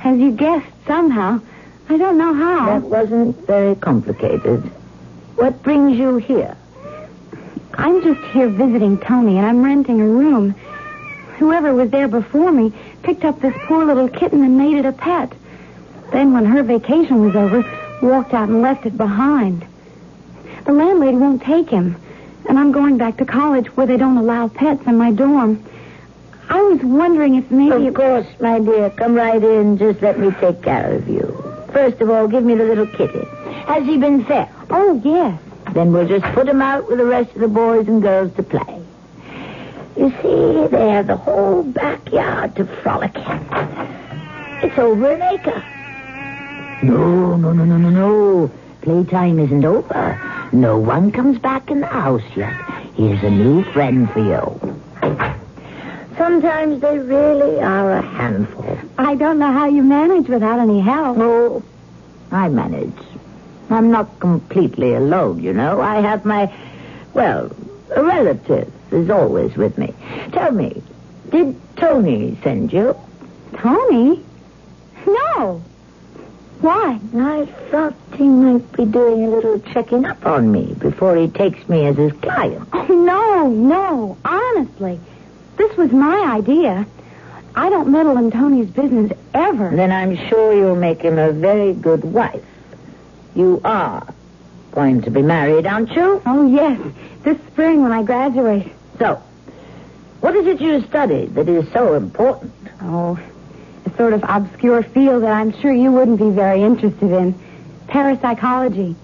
As 0.04 0.18
you 0.18 0.32
guessed 0.32 0.68
somehow. 0.88 1.42
I 1.90 1.98
don't 1.98 2.18
know 2.18 2.34
how. 2.34 2.80
That 2.80 2.84
wasn't 2.84 3.48
very 3.48 3.76
complicated. 3.76 4.62
What 5.36 5.64
brings 5.64 5.98
you 5.98 6.18
here? 6.18 6.56
I'm 7.74 8.04
just 8.04 8.22
here 8.32 8.50
visiting 8.50 9.00
Tony, 9.00 9.38
and 9.38 9.46
I'm 9.46 9.64
renting 9.64 10.02
a 10.02 10.08
room. 10.08 10.52
Whoever 11.38 11.74
was 11.74 11.90
there 11.90 12.08
before 12.08 12.52
me 12.52 12.74
picked 13.04 13.24
up 13.24 13.40
this 13.40 13.56
poor 13.66 13.86
little 13.86 14.10
kitten 14.10 14.44
and 14.44 14.58
made 14.58 14.78
it 14.78 14.86
a 14.86 14.92
pet. 14.92 15.32
Then, 16.12 16.34
when 16.34 16.46
her 16.46 16.62
vacation 16.62 17.22
was 17.26 17.36
over, 17.36 17.64
walked 18.02 18.34
out 18.34 18.50
and 18.50 18.62
left 18.62 18.86
it 18.86 18.98
behind. 18.98 19.66
The 20.70 20.76
landlady 20.76 21.18
won't 21.18 21.42
take 21.42 21.68
him, 21.68 21.96
and 22.48 22.60
I'm 22.60 22.72
going 22.72 23.00
back 23.00 23.18
to 23.18 23.26
college 23.26 23.76
where 23.76 23.88
they 23.88 23.98
don't 23.98 24.18
allow 24.18 24.50
pets 24.50 24.86
in 24.86 25.00
my 25.00 25.12
dorm. 25.12 25.66
I 26.48 26.62
was 26.62 26.80
wondering 26.84 27.34
if 27.34 27.50
maybe... 27.50 27.72
Oh, 27.72 27.88
of 27.88 27.94
course, 27.96 28.28
my 28.40 28.60
dear. 28.60 28.92
Come 28.92 29.16
right 29.16 29.44
in. 29.44 29.80
Just 29.80 30.00
let 30.04 30.20
me 30.20 30.30
take 30.40 30.62
care 30.62 30.94
of 30.94 31.10
you. 31.10 31.26
First 31.74 32.00
of 32.02 32.12
all, 32.12 32.28
give 32.28 32.44
me 32.44 32.54
the 32.54 32.66
little 32.66 32.86
kitty. 32.86 33.26
Has 33.66 33.84
he 33.84 33.98
been 33.98 34.24
fed? 34.26 34.48
Oh, 34.70 35.02
yes. 35.04 35.42
Then 35.74 35.92
we'll 35.92 36.08
just 36.08 36.26
put 36.36 36.48
him 36.48 36.62
out 36.62 36.88
with 36.88 37.00
the 37.00 37.06
rest 37.06 37.34
of 37.34 37.42
the 37.42 37.48
boys 37.48 37.88
and 37.88 38.00
girls 38.00 38.32
to 38.36 38.44
play. 38.44 38.80
You 39.98 40.12
see, 40.22 40.68
they 40.68 40.90
have 40.92 41.08
the 41.08 41.18
whole 41.18 41.64
backyard 41.64 42.56
to 42.58 42.66
frolic 42.84 43.16
in. 43.16 43.48
It's 44.62 44.78
over 44.78 45.14
an 45.14 45.22
acre. 45.24 45.64
No, 46.84 47.38
no, 47.38 47.54
no, 47.54 47.66
no, 47.66 47.78
no, 47.78 47.90
no. 47.90 48.52
Playtime 48.84 49.40
isn't 49.40 49.66
over. 49.66 50.39
No 50.52 50.78
one 50.78 51.12
comes 51.12 51.38
back 51.38 51.70
in 51.70 51.82
the 51.82 51.88
house 51.88 52.24
yet. 52.36 52.54
Here's 52.96 53.24
a 53.24 53.30
new 53.30 53.64
friend 53.72 54.10
for 54.12 54.20
you. 54.20 54.80
Sometimes 56.18 56.82
they 56.82 57.00
really 57.00 57.62
are 57.62 57.92
a 57.92 58.02
handful. 58.02 58.78
I 58.98 59.16
don't 59.16 59.40
know 59.40 59.52
how 59.52 59.68
you 59.68 59.84
manage 59.84 60.28
without 60.28 60.60
any 60.60 60.82
help. 60.82 61.18
Oh, 61.20 61.64
I 62.32 62.50
manage. 62.50 62.94
I'm 63.70 63.92
not 63.92 64.20
completely 64.20 64.96
alone, 64.96 65.42
you 65.42 65.54
know. 65.54 65.80
I 65.80 66.02
have 66.02 66.26
my, 66.26 66.52
well, 67.14 67.52
a 67.96 68.04
relative 68.04 68.72
is 68.92 69.10
always 69.10 69.56
with 69.56 69.78
me. 69.78 69.94
Tell 70.32 70.52
me, 70.52 70.82
did 71.30 71.56
Tony 71.78 72.38
send 72.44 72.74
you? 72.74 72.96
Tony? 73.54 74.26
No. 75.06 75.62
Why? 76.62 77.00
I 77.16 77.46
thought 77.72 77.94
he 78.20 78.28
might 78.28 78.70
be 78.74 78.84
doing 78.84 79.24
a 79.24 79.30
little 79.30 79.60
checking 79.74 80.06
up 80.06 80.26
on 80.26 80.52
me 80.52 80.74
before 80.78 81.16
he 81.16 81.30
takes 81.30 81.68
me 81.70 81.86
as 81.86 81.96
his 81.96 82.12
client. 82.12 82.68
Oh, 82.74 82.84
no, 82.90 83.48
no. 83.48 84.18
Honestly. 84.26 85.00
This 85.56 85.76
was 85.78 85.92
my 85.92 86.36
idea. 86.36 86.86
I 87.56 87.70
don't 87.70 87.90
meddle 87.90 88.18
in 88.18 88.30
Tony's 88.30 88.70
business 88.70 89.14
ever. 89.34 89.70
Then 89.74 89.92
I'm 89.92 90.18
sure 90.28 90.54
you'll 90.54 90.76
make 90.76 91.02
him 91.02 91.18
a 91.18 91.32
very 91.32 91.74
good 91.74 92.04
wife. 92.04 92.44
You 93.36 93.62
are 93.64 94.06
going 94.72 95.02
to 95.04 95.12
be 95.12 95.22
married, 95.22 95.66
aren't 95.66 95.92
you? 95.92 96.22
Oh, 96.26 96.46
yes. 96.46 96.80
This 97.24 97.38
spring 97.48 97.82
when 97.82 97.94
I 97.94 98.04
graduate. 98.04 98.72
So, 99.00 99.16
what 100.20 100.36
is 100.36 100.46
it 100.46 100.60
you 100.60 100.82
study 100.88 101.26
that 101.28 101.48
is 101.48 101.72
so 101.72 101.94
important? 101.94 102.54
Oh, 102.82 103.18
a 103.86 103.98
sort 103.98 104.12
of 104.12 104.24
obscure 104.28 104.84
field 104.84 105.24
that 105.24 105.32
I'm 105.32 105.58
sure 105.62 105.72
you 105.74 105.92
wouldn't 105.92 106.20
be 106.20 106.30
very 106.32 106.64
interested 106.64 107.12
in. 107.12 107.34
Parapsychology. 107.90 108.96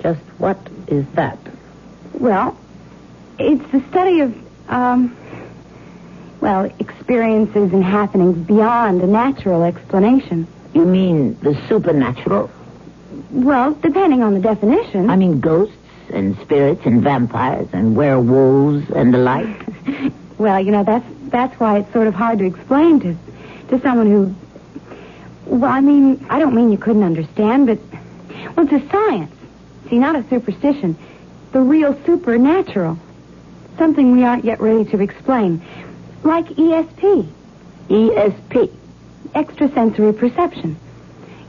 Just 0.00 0.20
what 0.38 0.58
is 0.88 1.06
that? 1.14 1.38
Well, 2.12 2.56
it's 3.38 3.64
the 3.72 3.82
study 3.90 4.20
of, 4.20 4.70
um, 4.70 5.16
well, 6.40 6.70
experiences 6.78 7.72
and 7.72 7.82
happenings 7.82 8.46
beyond 8.46 9.02
a 9.02 9.06
natural 9.06 9.64
explanation. 9.64 10.46
You 10.74 10.84
mean 10.84 11.38
the 11.40 11.54
supernatural? 11.68 12.50
Well, 13.30 13.72
depending 13.74 14.22
on 14.22 14.34
the 14.34 14.40
definition. 14.40 15.08
I 15.08 15.16
mean 15.16 15.40
ghosts 15.40 15.76
and 16.10 16.38
spirits 16.40 16.82
and 16.84 17.02
vampires 17.02 17.68
and 17.72 17.96
werewolves 17.96 18.90
and 18.90 19.14
the 19.14 19.18
like. 19.18 19.66
well, 20.38 20.60
you 20.60 20.70
know, 20.70 20.84
that's 20.84 21.06
that's 21.28 21.58
why 21.58 21.78
it's 21.78 21.92
sort 21.92 22.06
of 22.06 22.14
hard 22.14 22.38
to 22.40 22.44
explain 22.44 23.00
to 23.00 23.16
to 23.70 23.80
someone 23.80 24.06
who 24.06 24.34
well, 25.46 25.70
I 25.70 25.80
mean, 25.80 26.24
I 26.30 26.38
don't 26.38 26.54
mean 26.54 26.72
you 26.72 26.78
couldn't 26.78 27.02
understand, 27.02 27.66
but 27.66 27.78
well, 28.56 28.66
it's 28.66 28.84
a 28.84 28.88
science. 28.90 29.34
See, 29.88 29.98
not 29.98 30.16
a 30.16 30.28
superstition. 30.28 30.96
The 31.52 31.60
real 31.60 31.98
supernatural. 32.04 32.98
Something 33.78 34.12
we 34.12 34.24
aren't 34.24 34.44
yet 34.44 34.60
ready 34.60 34.84
to 34.90 35.00
explain. 35.00 35.62
Like 36.22 36.46
ESP. 36.46 37.28
ESP. 37.88 38.72
Extrasensory 39.34 40.12
perception. 40.12 40.76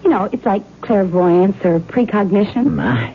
You 0.04 0.10
know, 0.10 0.26
it's 0.32 0.46
like 0.46 0.64
clairvoyance 0.82 1.64
or 1.64 1.80
precognition. 1.80 2.76
My, 2.76 3.14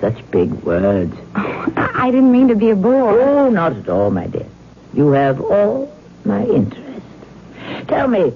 such 0.00 0.30
big 0.30 0.52
words. 0.64 1.14
Oh, 1.36 1.72
I 1.76 2.10
didn't 2.10 2.32
mean 2.32 2.48
to 2.48 2.54
be 2.56 2.70
a 2.70 2.76
bore. 2.76 3.20
Oh, 3.20 3.50
not 3.50 3.72
at 3.72 3.88
all, 3.88 4.10
my 4.10 4.26
dear. 4.26 4.46
You 4.92 5.12
have 5.12 5.40
all 5.40 5.94
my 6.24 6.44
interest. 6.44 7.06
Tell 7.88 8.08
me, 8.08 8.32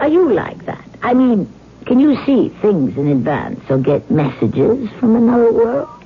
are 0.00 0.08
you 0.08 0.32
like 0.32 0.64
that? 0.66 0.83
I 1.04 1.12
mean, 1.12 1.52
can 1.84 2.00
you 2.00 2.16
see 2.24 2.48
things 2.48 2.96
in 2.96 3.08
advance 3.08 3.60
or 3.68 3.76
get 3.76 4.10
messages 4.10 4.88
from 4.98 5.16
another 5.16 5.52
world? 5.52 6.04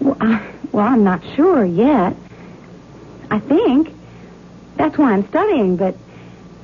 Well, 0.00 0.16
I, 0.18 0.42
well, 0.72 0.86
I'm 0.86 1.04
not 1.04 1.22
sure 1.36 1.62
yet. 1.66 2.16
I 3.30 3.38
think. 3.38 3.92
That's 4.76 4.96
why 4.96 5.12
I'm 5.12 5.28
studying, 5.28 5.76
but, 5.76 5.96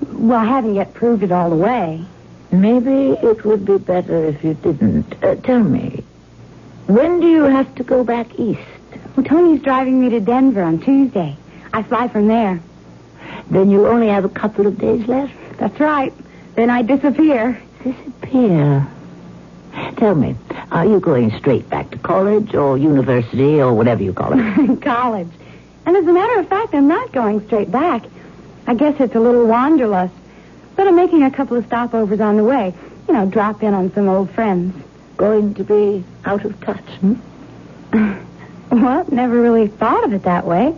well, 0.08 0.38
I 0.38 0.46
haven't 0.46 0.74
yet 0.74 0.94
proved 0.94 1.22
it 1.22 1.30
all 1.30 1.50
the 1.50 1.56
way. 1.56 2.02
Maybe 2.50 3.18
it 3.22 3.44
would 3.44 3.66
be 3.66 3.76
better 3.76 4.24
if 4.24 4.42
you 4.42 4.54
didn't. 4.54 5.22
Uh, 5.22 5.34
tell 5.36 5.62
me, 5.62 6.02
when 6.86 7.20
do 7.20 7.28
you 7.28 7.42
have 7.42 7.74
to 7.74 7.84
go 7.84 8.02
back 8.02 8.38
east? 8.38 8.60
Well, 9.14 9.24
Tony's 9.26 9.60
driving 9.60 10.00
me 10.00 10.08
to 10.08 10.20
Denver 10.20 10.62
on 10.62 10.80
Tuesday. 10.80 11.36
I 11.74 11.82
fly 11.82 12.08
from 12.08 12.28
there. 12.28 12.60
Then 13.50 13.70
you 13.70 13.86
only 13.88 14.08
have 14.08 14.24
a 14.24 14.30
couple 14.30 14.66
of 14.66 14.78
days 14.78 15.06
left? 15.06 15.34
That's 15.58 15.78
right. 15.78 16.14
Then 16.54 16.70
I 16.70 16.82
disappear. 16.82 17.60
Disappear? 17.82 18.86
Tell 19.96 20.14
me, 20.14 20.36
are 20.70 20.84
you 20.84 21.00
going 21.00 21.36
straight 21.38 21.68
back 21.70 21.90
to 21.92 21.98
college 21.98 22.54
or 22.54 22.76
university 22.76 23.60
or 23.60 23.72
whatever 23.72 24.02
you 24.02 24.12
call 24.12 24.32
it? 24.34 24.82
college. 24.82 25.28
And 25.86 25.96
as 25.96 26.06
a 26.06 26.12
matter 26.12 26.40
of 26.40 26.48
fact, 26.48 26.74
I'm 26.74 26.88
not 26.88 27.12
going 27.12 27.44
straight 27.46 27.70
back. 27.70 28.04
I 28.66 28.74
guess 28.74 28.94
it's 29.00 29.14
a 29.14 29.20
little 29.20 29.46
wanderlust. 29.46 30.14
but 30.76 30.86
I'm 30.86 30.96
making 30.96 31.22
a 31.22 31.30
couple 31.30 31.56
of 31.56 31.66
stopovers 31.68 32.20
on 32.20 32.36
the 32.36 32.44
way. 32.44 32.74
You 33.08 33.14
know, 33.14 33.26
drop 33.26 33.62
in 33.62 33.74
on 33.74 33.92
some 33.94 34.08
old 34.08 34.30
friends. 34.30 34.74
Going 35.16 35.54
to 35.54 35.64
be 35.64 36.04
out 36.24 36.44
of 36.44 36.58
touch, 36.60 36.84
hmm? 37.00 37.14
well, 38.70 39.04
never 39.10 39.40
really 39.40 39.68
thought 39.68 40.04
of 40.04 40.12
it 40.12 40.22
that 40.22 40.46
way. 40.46 40.74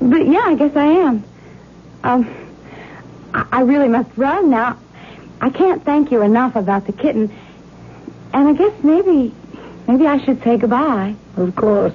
But 0.00 0.26
yeah, 0.26 0.44
I 0.44 0.54
guess 0.54 0.74
I 0.76 0.86
am. 0.86 1.24
Um, 2.02 2.43
I, 3.34 3.46
I 3.52 3.60
really 3.62 3.88
must 3.88 4.10
run 4.16 4.50
now. 4.50 4.78
I 5.40 5.50
can't 5.50 5.84
thank 5.84 6.10
you 6.10 6.22
enough 6.22 6.56
about 6.56 6.86
the 6.86 6.92
kitten. 6.92 7.30
And 8.32 8.48
I 8.48 8.52
guess 8.54 8.72
maybe, 8.82 9.34
maybe 9.86 10.06
I 10.06 10.24
should 10.24 10.42
say 10.42 10.56
goodbye. 10.56 11.14
Of 11.36 11.54
course. 11.56 11.92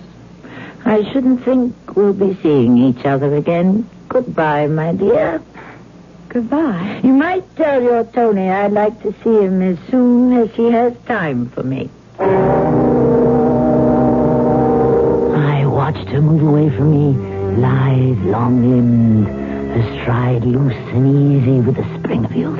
I 0.85 1.03
shouldn't 1.11 1.43
think 1.43 1.73
we'll 1.95 2.13
be 2.13 2.35
seeing 2.41 2.77
each 2.77 3.05
other 3.05 3.35
again. 3.35 3.89
Goodbye, 4.07 4.67
my 4.67 4.93
dear. 4.93 5.41
Goodbye. 6.29 7.01
You 7.03 7.13
might 7.13 7.55
tell 7.55 7.81
your 7.81 8.03
Tony 8.03 8.49
I'd 8.49 8.71
like 8.71 9.01
to 9.01 9.13
see 9.23 9.41
him 9.43 9.61
as 9.61 9.77
soon 9.89 10.33
as 10.33 10.51
he 10.51 10.69
has 10.71 10.93
time 11.05 11.49
for 11.49 11.63
me. 11.63 11.89
I 12.19 12.25
watched 15.65 16.07
her 16.09 16.21
move 16.21 16.43
away 16.43 16.69
from 16.69 16.91
me, 16.91 17.13
lithe, 17.59 18.19
long-limbed, 18.25 19.27
her 19.69 20.01
stride 20.01 20.43
loose 20.43 20.73
and 20.73 21.33
easy 21.33 21.61
with 21.61 21.75
the 21.75 21.99
spring 21.99 22.25
of 22.25 22.31
youth. 22.35 22.59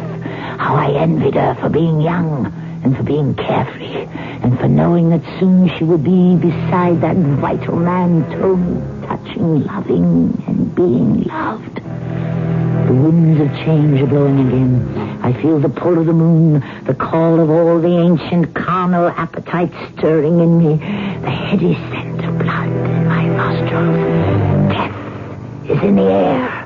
How 0.57 0.75
I 0.75 0.91
envied 0.91 1.35
her 1.35 1.55
for 1.55 1.69
being 1.69 2.01
young 2.01 2.45
and 2.83 2.95
for 2.95 3.03
being 3.03 3.35
carefree 3.35 4.07
and 4.41 4.57
for 4.59 4.67
knowing 4.67 5.09
that 5.09 5.21
soon 5.39 5.69
she 5.77 5.83
would 5.83 6.03
be 6.03 6.35
beside 6.35 7.01
that 7.01 7.15
vital 7.15 7.75
man, 7.75 8.23
Tony, 8.31 9.07
touching, 9.07 9.63
loving, 9.65 10.43
and 10.47 10.75
being 10.75 11.23
loved. 11.23 11.75
The 11.75 12.95
winds 12.95 13.41
of 13.41 13.49
change 13.65 14.01
are 14.01 14.07
blowing 14.07 14.47
again. 14.47 15.19
I 15.21 15.33
feel 15.41 15.59
the 15.59 15.69
pull 15.69 15.99
of 15.99 16.05
the 16.05 16.13
moon, 16.13 16.63
the 16.85 16.93
call 16.93 17.39
of 17.39 17.49
all 17.49 17.79
the 17.79 17.97
ancient 17.97 18.55
carnal 18.55 19.09
appetites 19.09 19.75
stirring 19.97 20.39
in 20.39 20.57
me, 20.57 20.75
the 21.21 21.29
heady 21.29 21.73
scent 21.73 22.23
of 22.25 22.39
blood 22.39 22.67
in 22.67 23.05
my 23.07 23.25
nostrils. 23.27 24.73
Death 24.73 25.69
is 25.69 25.83
in 25.83 25.95
the 25.97 26.03
air. 26.03 26.58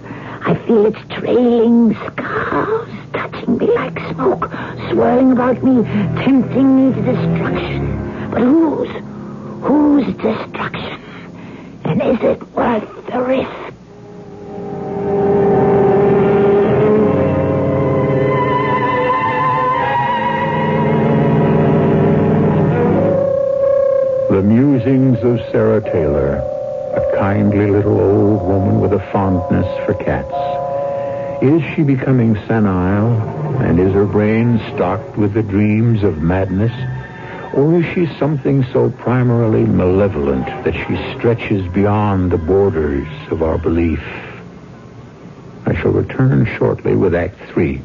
I 0.45 0.55
feel 0.67 0.85
its 0.85 0.99
trailing 1.09 1.95
scars 1.95 2.89
touching 3.13 3.57
me 3.57 3.67
like 3.67 3.97
smoke, 4.11 4.51
swirling 4.89 5.31
about 5.31 5.63
me, 5.63 5.83
tempting 6.21 6.89
me 6.89 6.93
to 6.93 7.01
destruction. 7.01 8.29
But 8.29 8.41
whose? 8.41 8.89
Whose 9.63 10.05
destruction? 10.17 11.01
And 11.85 12.01
is 12.01 12.21
it 12.21 12.41
worth 12.51 13.05
the 13.07 13.21
risk? 13.21 13.49
The 24.29 24.41
musings 24.41 25.19
of 25.23 25.39
Sarah 25.51 25.81
Taylor, 25.81 26.41
a 26.93 27.17
kindly 27.17 27.69
little 27.69 27.99
old 27.99 28.43
woman 28.43 28.79
with 28.79 28.93
a 28.93 29.11
fondness 29.11 29.67
for 29.85 29.93
cats. 29.95 30.33
Is 31.43 31.61
she 31.73 31.83
becoming 31.83 32.35
senile, 32.47 33.19
and 33.61 33.79
is 33.79 33.93
her 33.93 34.05
brain 34.05 34.59
stocked 34.73 35.17
with 35.17 35.33
the 35.33 35.43
dreams 35.43 36.03
of 36.03 36.21
madness? 36.21 36.71
Or 37.53 37.75
is 37.75 37.85
she 37.93 38.05
something 38.17 38.63
so 38.71 38.89
primarily 38.89 39.65
malevolent 39.65 40.45
that 40.63 40.73
she 40.73 41.17
stretches 41.17 41.67
beyond 41.73 42.31
the 42.31 42.37
borders 42.37 43.07
of 43.29 43.43
our 43.43 43.57
belief? 43.57 44.03
I 45.65 45.75
shall 45.75 45.91
return 45.91 46.45
shortly 46.57 46.95
with 46.95 47.15
Act 47.15 47.37
Three. 47.49 47.81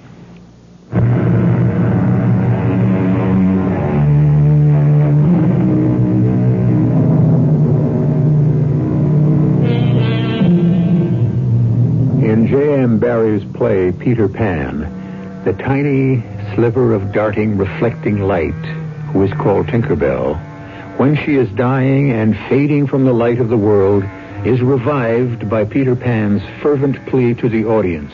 Play, 13.59 13.91
Peter 13.91 14.29
Pan, 14.29 15.43
the 15.45 15.53
tiny 15.53 16.23
sliver 16.55 16.95
of 16.95 17.13
darting, 17.13 17.59
reflecting 17.59 18.21
light, 18.21 18.53
who 19.13 19.25
is 19.25 19.33
called 19.33 19.67
Tinkerbell, 19.67 20.37
when 20.97 21.17
she 21.17 21.35
is 21.35 21.51
dying 21.51 22.13
and 22.13 22.39
fading 22.49 22.87
from 22.87 23.05
the 23.05 23.13
light 23.13 23.41
of 23.41 23.49
the 23.49 23.57
world, 23.57 24.05
is 24.45 24.63
revived 24.63 25.51
by 25.51 25.65
Peter 25.65 25.97
Pan's 25.97 26.41
fervent 26.63 27.05
plea 27.07 27.35
to 27.35 27.49
the 27.49 27.65
audience. 27.65 28.13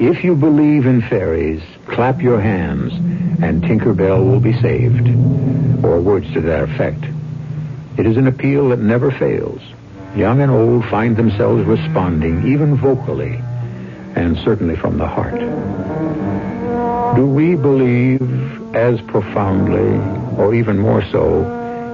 If 0.00 0.24
you 0.24 0.34
believe 0.34 0.86
in 0.86 1.02
fairies, 1.02 1.62
clap 1.86 2.20
your 2.20 2.40
hands, 2.40 2.92
and 3.40 3.62
Tinkerbell 3.62 4.24
will 4.24 4.40
be 4.40 4.60
saved. 4.60 5.06
Or 5.84 6.00
words 6.00 6.32
to 6.32 6.40
that 6.40 6.64
effect. 6.64 7.04
It 7.96 8.06
is 8.06 8.16
an 8.16 8.26
appeal 8.26 8.70
that 8.70 8.80
never 8.80 9.12
fails. 9.12 9.60
Young 10.16 10.40
and 10.40 10.50
old 10.50 10.84
find 10.86 11.16
themselves 11.16 11.64
responding, 11.64 12.48
even 12.52 12.74
vocally, 12.74 13.40
and 14.14 14.38
certainly 14.38 14.76
from 14.76 14.98
the 14.98 15.06
heart. 15.06 15.38
Do 17.16 17.26
we 17.26 17.54
believe 17.54 18.74
as 18.74 19.00
profoundly, 19.02 19.98
or 20.36 20.54
even 20.54 20.78
more 20.78 21.04
so, 21.10 21.42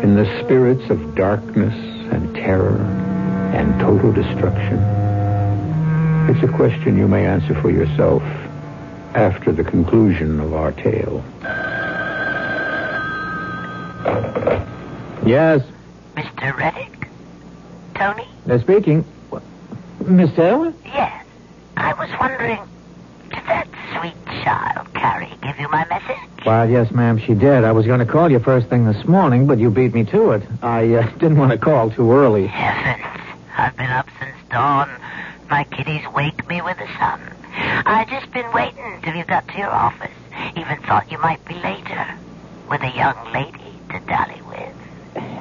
in 0.03 0.15
the 0.17 0.25
spirits 0.43 0.89
of 0.91 1.15
darkness 1.15 1.75
and 2.13 2.35
terror 2.35 2.79
and 3.55 3.79
total 3.81 4.13
destruction? 4.13 4.79
It's 6.31 6.43
a 6.43 6.57
question 6.57 6.97
you 6.97 7.09
may 7.09 7.27
answer 7.27 7.55
for 7.61 7.71
yourself 7.71 8.23
after 9.15 9.53
the 9.53 9.65
conclusion 9.65 10.41
of 10.41 10.55
our 10.55 10.73
tale. 10.73 11.25
Yes, 15.27 15.63
Mr. 16.17 16.57
Reddick? 16.57 17.09
Tony? 17.95 18.27
they're 18.47 18.61
speaking. 18.61 19.03
What? 19.29 19.43
Miss 20.07 20.33
Taylor? 20.35 20.73
Yes. 20.87 21.27
I 21.81 21.95
was 21.95 22.11
wondering, 22.21 22.61
did 23.31 23.43
that 23.47 23.67
sweet 23.97 24.45
child, 24.45 24.93
Carrie, 24.93 25.33
give 25.43 25.59
you 25.59 25.67
my 25.71 25.87
message? 25.87 26.45
Well, 26.45 26.69
yes, 26.69 26.91
ma'am, 26.91 27.17
she 27.17 27.33
did. 27.33 27.65
I 27.65 27.73
was 27.73 27.87
going 27.87 28.01
to 28.01 28.07
call 28.07 28.31
you 28.31 28.39
first 28.39 28.69
thing 28.69 28.85
this 28.85 29.03
morning, 29.07 29.47
but 29.47 29.59
you 29.59 29.71
beat 29.71 29.95
me 29.95 30.05
to 30.05 30.33
it. 30.33 30.43
I 30.63 30.95
uh, 30.95 31.11
didn't 31.19 31.39
want 31.39 31.53
to 31.53 31.59
call 31.59 31.91
too 31.91 32.13
early. 32.13 32.47
Heavens, 32.49 33.03
I've 33.57 33.75
been 33.79 33.91
up 33.91 34.09
since 34.21 34.37
dawn. 34.51 34.91
My 35.49 35.65
kiddies 35.65 36.07
wake 36.15 36.47
me 36.49 36.61
with 36.61 36.77
the 36.77 36.87
sun. 36.99 37.21
I 37.53 38.07
just 38.11 38.31
been 38.33 38.53
waiting 38.53 39.01
till 39.03 39.15
you 39.15 39.25
got 39.25 39.49
to 39.49 39.59
your 39.59 39.71
office. 39.71 40.11
Even 40.57 40.83
thought 40.83 41.11
you 41.11 41.19
might 41.19 41.43
be 41.47 41.55
later. 41.55 42.07
With 42.69 42.83
a 42.83 42.91
young 42.95 43.33
lady 43.33 43.73
to 43.89 44.01
dally 44.01 44.41
with. 44.43 44.50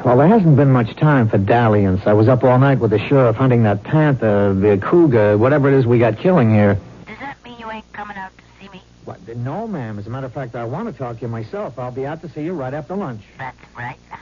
Well, 0.10 0.18
there 0.18 0.28
hasn't 0.28 0.56
been 0.56 0.72
much 0.72 0.96
time 0.96 1.30
for 1.30 1.38
dalliance. 1.38 2.08
I 2.08 2.14
was 2.14 2.28
up 2.28 2.44
all 2.44 2.58
night 2.58 2.80
with 2.80 2.90
the 2.90 2.98
sheriff 2.98 3.36
hunting 3.36 3.62
that 3.62 3.84
panther, 3.84 4.56
the 4.56 4.80
cougar, 4.80 5.38
whatever 5.38 5.68
it 5.68 5.76
is 5.76 5.86
we 5.86 6.00
got 6.00 6.18
killing 6.18 6.50
here. 6.50 6.80
Does 7.06 7.20
that 7.20 7.38
mean 7.46 7.60
you 7.60 7.70
ain't 7.70 7.94
coming 7.94 8.18
out 8.18 8.32
to 8.36 8.44
see 8.60 8.70
me? 8.70 8.82
What? 9.06 9.20
No, 9.38 9.68
ma'am. 9.68 10.00
As 10.00 10.08
a 10.08 10.10
matter 10.10 10.26
of 10.26 10.34
fact, 10.34 10.56
I 10.56 10.66
want 10.66 10.92
to 10.92 10.98
talk 10.98 11.18
to 11.18 11.22
you 11.22 11.28
myself. 11.28 11.78
I'll 11.78 11.92
be 11.92 12.08
out 12.08 12.24
to 12.24 12.30
see 12.30 12.42
you 12.44 12.54
right 12.54 12.74
after 12.74 12.96
lunch. 12.96 13.22
That's 13.38 13.56
right 13.78 14.00
nice. 14.10 14.20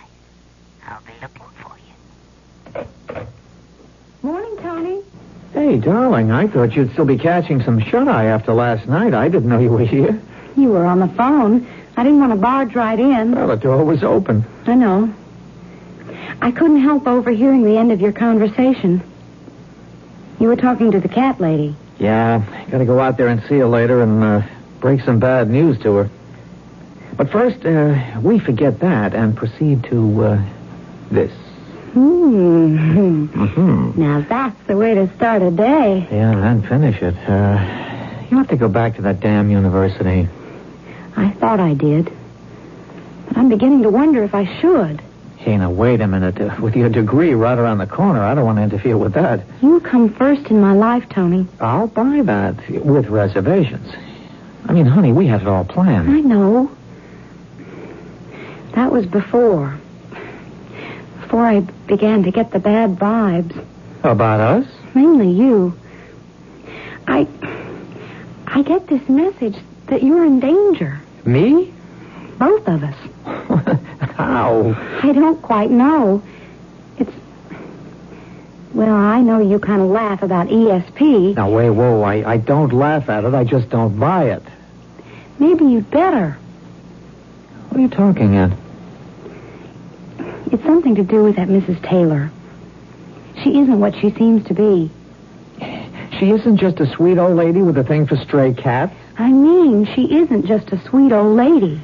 I'll 0.90 1.00
be 1.04 1.14
looking 1.22 1.46
for 1.62 3.16
you. 3.16 3.28
Morning, 4.24 4.58
Tony. 4.58 5.02
Hey, 5.54 5.78
darling, 5.78 6.32
I 6.32 6.48
thought 6.48 6.76
you'd 6.76 6.92
still 6.92 7.06
be 7.06 7.18
catching 7.18 7.64
some 7.64 7.80
shut-eye 7.80 8.26
after 8.26 8.54
last 8.54 8.90
night. 8.90 9.14
I 9.14 9.30
didn't 9.30 9.48
know 9.48 9.60
you 9.60 9.70
were 9.70 9.86
here. 9.86 10.22
You 10.58 10.68
were 10.68 10.86
on 10.86 11.00
the 11.00 11.08
phone. 11.08 11.66
I 11.96 12.04
didn't 12.04 12.20
want 12.20 12.34
to 12.34 12.38
barge 12.38 12.76
right 12.76 13.00
in. 13.00 13.32
Well, 13.32 13.48
the 13.48 13.56
door 13.56 13.86
was 13.86 14.04
open. 14.04 14.44
I 14.66 14.76
know. 14.76 15.14
I 16.42 16.52
couldn't 16.52 16.82
help 16.82 17.08
overhearing 17.08 17.64
the 17.64 17.78
end 17.78 17.92
of 17.92 18.00
your 18.02 18.12
conversation. 18.12 19.02
You 20.40 20.48
were 20.48 20.56
talking 20.56 20.92
to 20.92 21.00
the 21.00 21.10
cat 21.10 21.42
lady. 21.42 21.76
Yeah, 22.00 22.44
gotta 22.70 22.86
go 22.86 23.00
out 23.00 23.18
there 23.18 23.28
and 23.28 23.42
see 23.44 23.58
her 23.58 23.66
later 23.66 24.02
and 24.02 24.24
uh, 24.24 24.42
break 24.80 25.02
some 25.02 25.20
bad 25.20 25.50
news 25.50 25.80
to 25.80 25.96
her. 25.96 26.10
But 27.16 27.32
first, 27.32 27.66
uh, 27.66 28.20
we 28.22 28.38
forget 28.38 28.80
that 28.82 29.16
and 29.16 29.36
proceed 29.36 29.84
to 29.86 30.24
uh, 30.24 30.46
this. 31.10 31.32
Hmm. 31.94 33.28
Mm-hmm. 33.28 34.00
Now 34.00 34.22
that's 34.22 34.68
the 34.68 34.78
way 34.78 34.94
to 34.94 35.12
start 35.16 35.42
a 35.42 35.50
day. 35.50 36.08
Yeah, 36.12 36.52
and 36.52 36.68
finish 36.68 37.02
it. 37.02 37.16
Uh, 37.28 38.26
you 38.30 38.38
have 38.38 38.50
to 38.50 38.58
go 38.58 38.70
back 38.70 38.98
to 38.98 39.02
that 39.04 39.20
damn 39.20 39.50
university. 39.50 40.28
I 41.16 41.32
thought 41.32 41.60
I 41.60 41.74
did. 41.74 42.12
But 43.28 43.38
I'm 43.38 43.50
beginning 43.50 43.82
to 43.84 43.90
wonder 43.90 44.24
if 44.24 44.36
I 44.36 44.46
should. 44.62 45.02
Hey, 45.38 45.56
now, 45.56 45.70
wait 45.70 46.02
a 46.02 46.08
minute. 46.08 46.42
Uh, 46.42 46.56
with 46.60 46.76
your 46.76 46.90
degree 46.90 47.34
right 47.34 47.58
around 47.58 47.78
the 47.78 47.88
corner, 47.88 48.22
I 48.22 48.34
don't 48.34 48.46
want 48.46 48.58
to 48.58 48.64
interfere 48.64 48.98
with 48.98 49.14
that. 49.14 49.42
You 49.62 49.80
come 49.80 50.14
first 50.14 50.48
in 50.50 50.60
my 50.60 50.74
life, 50.74 51.08
Tony. 51.10 51.48
I'll 51.60 51.88
buy 51.88 52.22
that 52.24 52.68
with 52.70 53.08
reservations. 53.08 53.94
I 54.66 54.74
mean, 54.74 54.86
honey, 54.88 55.14
we 55.14 55.28
had 55.28 55.42
it 55.42 55.48
all 55.48 55.64
planned. 55.64 56.10
I 56.10 56.20
know. 56.22 56.72
That 58.74 58.92
was 58.92 59.06
before. 59.06 59.78
Before 61.22 61.46
I 61.46 61.60
began 61.60 62.24
to 62.24 62.32
get 62.32 62.52
the 62.52 62.60
bad 62.60 62.98
vibes. 62.98 63.64
About 64.04 64.40
us? 64.40 64.68
Mainly 64.96 65.32
you. 65.32 65.78
I. 67.08 67.28
I 68.48 68.64
get 68.64 68.88
this 68.88 69.08
message 69.08 69.56
that 69.88 70.02
you're 70.04 70.26
in 70.26 70.40
danger. 70.40 71.00
Me? 71.26 71.72
Both 72.40 72.68
of 72.68 72.84
us. 72.84 73.77
How? 74.18 74.76
I 75.04 75.14
don't 75.14 75.40
quite 75.44 75.70
know. 75.70 76.24
It's. 76.98 77.12
Well, 78.74 78.96
I 78.96 79.22
know 79.22 79.40
you 79.40 79.60
kind 79.60 79.80
of 79.80 79.90
laugh 79.90 80.24
about 80.24 80.48
ESP. 80.48 81.36
Now, 81.36 81.52
wait, 81.52 81.70
whoa, 81.70 82.02
I, 82.02 82.32
I 82.34 82.38
don't 82.38 82.74
laugh 82.74 83.10
at 83.10 83.26
it. 83.26 83.36
I 83.36 83.44
just 83.44 83.70
don't 83.70 84.00
buy 84.00 84.32
it. 84.32 84.42
Maybe 85.38 85.66
you'd 85.66 85.92
better. 85.92 86.32
What 87.70 87.78
are 87.78 87.82
you 87.82 87.90
talking 87.90 88.36
at? 88.38 88.52
It's 90.52 90.64
something 90.64 90.96
to 90.96 91.04
do 91.04 91.24
with 91.24 91.36
that 91.36 91.48
Mrs. 91.48 91.80
Taylor. 91.84 92.32
She 93.44 93.60
isn't 93.60 93.80
what 93.80 93.96
she 93.98 94.10
seems 94.12 94.48
to 94.48 94.56
be. 94.56 94.90
She 96.18 96.32
isn't 96.32 96.58
just 96.58 96.80
a 96.80 96.92
sweet 96.96 97.20
old 97.20 97.36
lady 97.36 97.62
with 97.62 97.78
a 97.78 97.84
thing 97.84 98.08
for 98.08 98.18
stray 98.18 98.56
cats. 98.56 98.96
I 99.20 99.30
mean, 99.32 99.86
she 99.94 100.18
isn't 100.18 100.48
just 100.48 100.72
a 100.72 100.82
sweet 100.90 101.12
old 101.12 101.36
lady. 101.38 101.80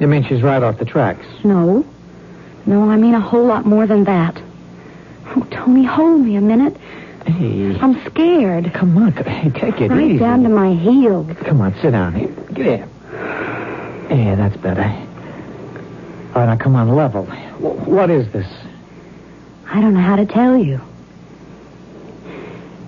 You 0.00 0.06
mean 0.06 0.24
she's 0.24 0.42
right 0.42 0.62
off 0.62 0.78
the 0.78 0.84
tracks? 0.84 1.24
No. 1.44 1.84
No, 2.66 2.90
I 2.90 2.96
mean 2.96 3.14
a 3.14 3.20
whole 3.20 3.44
lot 3.46 3.64
more 3.64 3.86
than 3.86 4.04
that. 4.04 4.40
Oh, 5.34 5.46
Tony, 5.50 5.84
hold 5.84 6.20
me 6.20 6.36
a 6.36 6.40
minute. 6.40 6.76
Hey, 7.26 7.76
I'm 7.80 8.00
scared. 8.06 8.72
come 8.74 8.96
on. 8.98 9.12
Hey, 9.12 9.50
take 9.50 9.80
it 9.80 9.90
Right 9.90 10.02
easy. 10.10 10.18
down 10.18 10.42
to 10.44 10.48
my 10.48 10.74
heels. 10.74 11.26
Come 11.44 11.60
on, 11.60 11.74
sit 11.80 11.90
down 11.92 12.14
here. 12.14 12.28
Get 12.52 12.66
here. 12.66 12.88
Yeah, 14.10 14.34
that's 14.36 14.56
better. 14.58 14.82
All 16.34 16.42
right, 16.42 16.46
now 16.46 16.56
come 16.56 16.76
on, 16.76 16.88
level. 16.94 17.24
What 17.24 18.10
is 18.10 18.30
this? 18.32 18.46
I 19.68 19.80
don't 19.80 19.94
know 19.94 20.00
how 20.00 20.16
to 20.16 20.26
tell 20.26 20.56
you. 20.56 20.80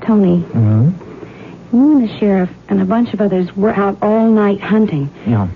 Tony, 0.03 0.41
Hmm? 0.41 0.91
you 1.73 1.99
and 1.99 2.09
the 2.09 2.19
sheriff 2.19 2.51
and 2.69 2.81
a 2.81 2.85
bunch 2.85 3.13
of 3.13 3.21
others 3.21 3.55
were 3.57 3.75
out 3.75 3.99
all 4.03 4.31
night 4.31 4.61
hunting. 4.61 5.11
Yeah. 5.27 5.49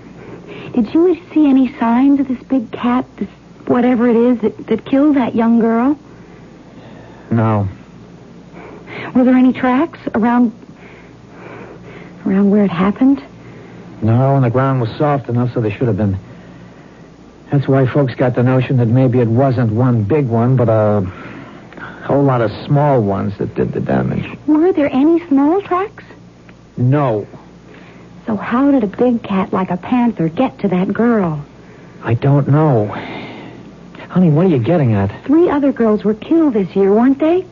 Did 0.73 0.93
you 0.93 1.21
see 1.33 1.47
any 1.47 1.71
signs 1.77 2.19
of 2.19 2.27
this 2.27 2.41
big 2.43 2.71
cat, 2.71 3.05
this 3.17 3.29
whatever 3.67 4.07
it 4.07 4.15
is 4.15 4.39
that, 4.41 4.67
that 4.67 4.85
killed 4.85 5.15
that 5.15 5.35
young 5.35 5.59
girl? 5.59 5.97
No. 7.29 7.67
Were 9.13 9.23
there 9.23 9.35
any 9.35 9.53
tracks 9.53 9.99
around 10.15 10.51
around 12.25 12.49
where 12.49 12.63
it 12.63 12.71
happened? 12.71 13.23
No, 14.01 14.35
and 14.35 14.43
the 14.43 14.49
ground 14.49 14.81
was 14.81 14.89
soft 14.97 15.29
enough 15.29 15.53
so 15.53 15.61
there 15.61 15.71
should 15.71 15.87
have 15.87 15.97
been. 15.97 16.17
That's 17.51 17.67
why 17.67 17.85
folks 17.85 18.15
got 18.15 18.33
the 18.33 18.43
notion 18.43 18.77
that 18.77 18.87
maybe 18.87 19.19
it 19.19 19.27
wasn't 19.27 19.71
one 19.71 20.03
big 20.03 20.27
one, 20.27 20.55
but 20.55 20.69
a 20.69 21.01
whole 22.03 22.23
lot 22.23 22.41
of 22.41 22.51
small 22.65 23.01
ones 23.01 23.37
that 23.37 23.53
did 23.53 23.73
the 23.73 23.79
damage. 23.79 24.25
Were 24.47 24.73
there 24.73 24.89
any 24.91 25.25
small 25.27 25.61
tracks? 25.61 26.03
No. 26.77 27.27
So 28.25 28.35
how 28.35 28.71
did 28.71 28.83
a 28.83 28.87
big 28.87 29.23
cat 29.23 29.51
like 29.51 29.69
a 29.69 29.77
panther 29.77 30.29
get 30.29 30.59
to 30.59 30.67
that 30.69 30.93
girl? 30.93 31.43
I 32.03 32.13
don't 32.13 32.47
know. 32.47 32.87
Honey, 34.09 34.29
what 34.29 34.45
are 34.45 34.49
you 34.49 34.59
getting 34.59 34.93
at? 34.93 35.25
Three 35.25 35.49
other 35.49 35.71
girls 35.71 36.03
were 36.03 36.13
killed 36.13 36.53
this 36.53 36.75
year, 36.75 36.93
weren't 36.93 37.19
they? 37.19 37.45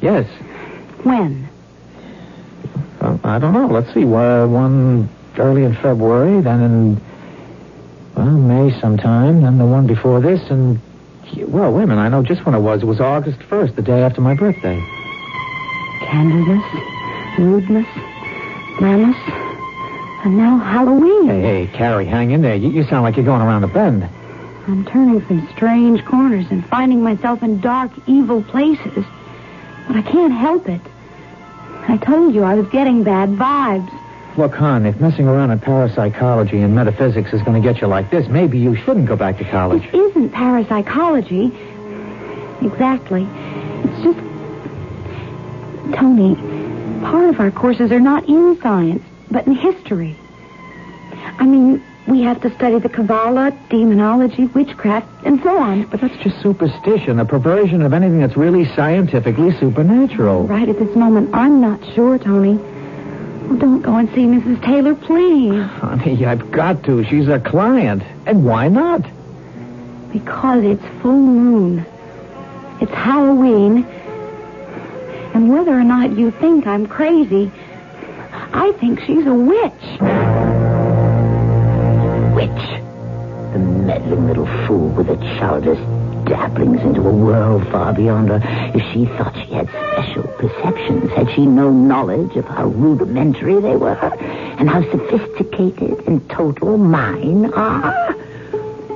Yes. 0.00 0.28
When? 1.02 1.48
Uh, 3.00 3.18
I 3.24 3.38
don't 3.38 3.54
know. 3.54 3.66
Let's 3.66 3.92
see. 3.94 4.04
One 4.04 5.08
early 5.38 5.64
in 5.64 5.74
February, 5.74 6.40
then 6.42 6.60
in 6.60 7.00
well 8.14 8.26
May 8.26 8.78
sometime, 8.80 9.42
then 9.42 9.58
the 9.58 9.66
one 9.66 9.86
before 9.86 10.20
this, 10.20 10.40
and 10.50 10.78
well, 11.48 11.72
wait 11.72 11.84
a 11.84 11.86
minute. 11.86 12.00
I 12.00 12.08
know 12.08 12.22
just 12.22 12.44
when 12.46 12.54
it 12.54 12.60
was. 12.60 12.82
It 12.82 12.86
was 12.86 13.00
August 13.00 13.42
first, 13.42 13.74
the 13.74 13.82
day 13.82 14.02
after 14.02 14.20
my 14.20 14.34
birthday. 14.34 14.76
Candlemas, 16.02 16.62
Roodmas, 17.36 17.86
Lammas, 18.78 19.43
and 20.24 20.38
now 20.38 20.58
Halloween. 20.58 21.28
Hey, 21.28 21.40
hey, 21.40 21.66
Carrie, 21.72 22.06
hang 22.06 22.30
in 22.30 22.40
there. 22.40 22.56
You, 22.56 22.70
you 22.70 22.84
sound 22.84 23.02
like 23.02 23.16
you're 23.16 23.26
going 23.26 23.42
around 23.42 23.62
a 23.62 23.68
bend. 23.68 24.08
I'm 24.66 24.84
turning 24.86 25.24
some 25.26 25.46
strange 25.54 26.02
corners 26.06 26.46
and 26.50 26.64
finding 26.66 27.02
myself 27.02 27.42
in 27.42 27.60
dark, 27.60 27.90
evil 28.06 28.42
places. 28.42 29.04
But 29.86 29.96
I 29.96 30.02
can't 30.02 30.32
help 30.32 30.68
it. 30.68 30.80
I 31.86 31.98
told 31.98 32.34
you 32.34 32.42
I 32.42 32.54
was 32.54 32.66
getting 32.68 33.02
bad 33.04 33.30
vibes. 33.30 33.90
Look, 34.38 34.54
hon, 34.54 34.86
if 34.86 34.98
messing 34.98 35.28
around 35.28 35.50
in 35.50 35.60
parapsychology 35.60 36.58
and 36.60 36.74
metaphysics 36.74 37.32
is 37.34 37.42
going 37.42 37.62
to 37.62 37.72
get 37.72 37.82
you 37.82 37.86
like 37.86 38.10
this, 38.10 38.26
maybe 38.28 38.58
you 38.58 38.74
shouldn't 38.74 39.06
go 39.06 39.16
back 39.16 39.36
to 39.38 39.44
college. 39.44 39.82
This 39.92 40.10
isn't 40.10 40.30
parapsychology. 40.30 41.52
Exactly. 42.62 43.28
It's 43.84 44.02
just. 44.02 44.18
Tony, 45.94 46.34
part 47.02 47.28
of 47.28 47.38
our 47.38 47.50
courses 47.50 47.92
are 47.92 48.00
not 48.00 48.26
in 48.26 48.58
science, 48.62 49.04
but 49.34 49.48
in 49.48 49.54
history. 49.56 50.16
I 51.40 51.44
mean, 51.44 51.82
we 52.06 52.22
have 52.22 52.40
to 52.42 52.54
study 52.54 52.78
the 52.78 52.88
Kabbalah, 52.88 53.50
demonology, 53.68 54.46
witchcraft, 54.46 55.08
and 55.26 55.42
so 55.42 55.58
on. 55.58 55.86
But 55.86 56.00
that's 56.00 56.16
just 56.22 56.40
superstition, 56.40 57.18
a 57.18 57.24
perversion 57.24 57.82
of 57.82 57.92
anything 57.92 58.20
that's 58.20 58.36
really 58.36 58.64
scientifically 58.76 59.50
supernatural. 59.58 60.46
Right 60.46 60.68
at 60.68 60.78
this 60.78 60.94
moment, 60.94 61.34
I'm 61.34 61.60
not 61.60 61.84
sure, 61.94 62.16
Tony. 62.16 62.60
Oh, 62.60 63.56
don't 63.58 63.82
go 63.82 63.96
and 63.96 64.08
see 64.10 64.24
Mrs. 64.24 64.64
Taylor, 64.64 64.94
please. 64.94 65.60
Honey, 65.80 66.24
I've 66.24 66.52
got 66.52 66.84
to. 66.84 67.04
She's 67.04 67.26
a 67.26 67.40
client. 67.40 68.04
And 68.26 68.44
why 68.44 68.68
not? 68.68 69.02
Because 70.12 70.62
it's 70.62 71.02
full 71.02 71.20
moon. 71.20 71.84
It's 72.80 72.92
Halloween. 72.92 73.84
And 75.34 75.50
whether 75.52 75.72
or 75.72 75.82
not 75.82 76.16
you 76.16 76.30
think 76.30 76.68
I'm 76.68 76.86
crazy, 76.86 77.50
I 78.56 78.70
think 78.78 79.00
she's 79.00 79.26
a 79.26 79.34
witch. 79.34 79.84
Witch. 82.36 82.64
The 83.52 83.58
meddling 83.58 84.28
little 84.28 84.46
fool 84.66 84.90
with 84.90 85.08
her 85.08 85.16
childish 85.38 85.78
dabblings 86.24 86.80
into 86.82 87.00
a 87.00 87.12
world 87.12 87.66
far 87.72 87.92
beyond 87.92 88.28
her. 88.28 88.40
If 88.72 88.82
she 88.92 89.06
thought 89.06 89.34
she 89.34 89.54
had 89.54 89.68
special 89.68 90.22
perceptions, 90.38 91.10
had 91.10 91.28
she 91.32 91.46
no 91.46 91.70
knowledge 91.70 92.36
of 92.36 92.44
how 92.44 92.66
rudimentary 92.68 93.60
they 93.60 93.74
were, 93.74 93.98
and 94.58 94.70
how 94.70 94.88
sophisticated 94.88 96.06
and 96.06 96.30
total 96.30 96.78
mine 96.78 97.52
are? 97.54 98.14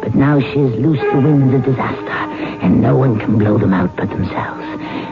But 0.08 0.16
now 0.16 0.40
she 0.40 0.58
has 0.58 0.72
loosed 0.80 1.02
the 1.02 1.20
winds 1.20 1.52
of 1.52 1.64
disaster, 1.66 2.32
and 2.64 2.80
no 2.80 2.96
one 2.96 3.18
can 3.18 3.36
blow 3.36 3.58
them 3.58 3.74
out 3.74 3.94
but 3.94 4.08
themselves. 4.08 4.64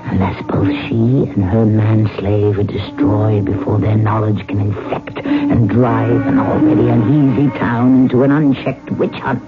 Unless 0.06 0.42
both 0.46 0.68
she 0.88 1.30
and 1.34 1.44
her 1.44 1.66
man-slave 1.66 2.58
are 2.58 2.62
destroyed 2.62 3.44
before 3.44 3.78
their 3.78 3.98
knowledge 3.98 4.46
can 4.46 4.58
infect 4.58 5.18
and 5.18 5.68
drive 5.68 6.26
an 6.26 6.38
already 6.38 6.88
uneasy 6.88 7.50
town 7.58 8.04
into 8.04 8.22
an 8.22 8.30
unchecked 8.30 8.90
witch 8.92 9.12
hunt. 9.16 9.46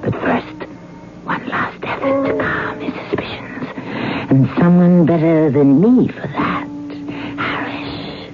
But 0.00 0.12
first, 0.12 0.70
one 1.24 1.44
last 1.48 1.82
effort 1.82 2.28
to 2.28 2.38
calm 2.38 2.78
his 2.78 2.94
suspicions. 2.94 3.66
And 4.30 4.48
someone 4.56 5.06
better 5.06 5.50
than 5.50 5.80
me 5.80 6.06
for 6.06 6.28
that. 6.28 6.68
Harris. 7.36 8.30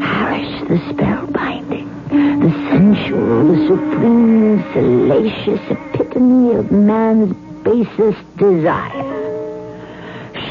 Harris 0.00 0.68
the 0.68 0.76
spellbinding. 0.94 1.77
The 2.18 2.50
sensual, 2.68 3.46
the 3.46 3.68
supreme, 3.68 4.62
salacious 4.72 5.60
epitome 5.70 6.54
of 6.56 6.72
man's 6.72 7.32
basest 7.62 8.36
desire. 8.36 9.04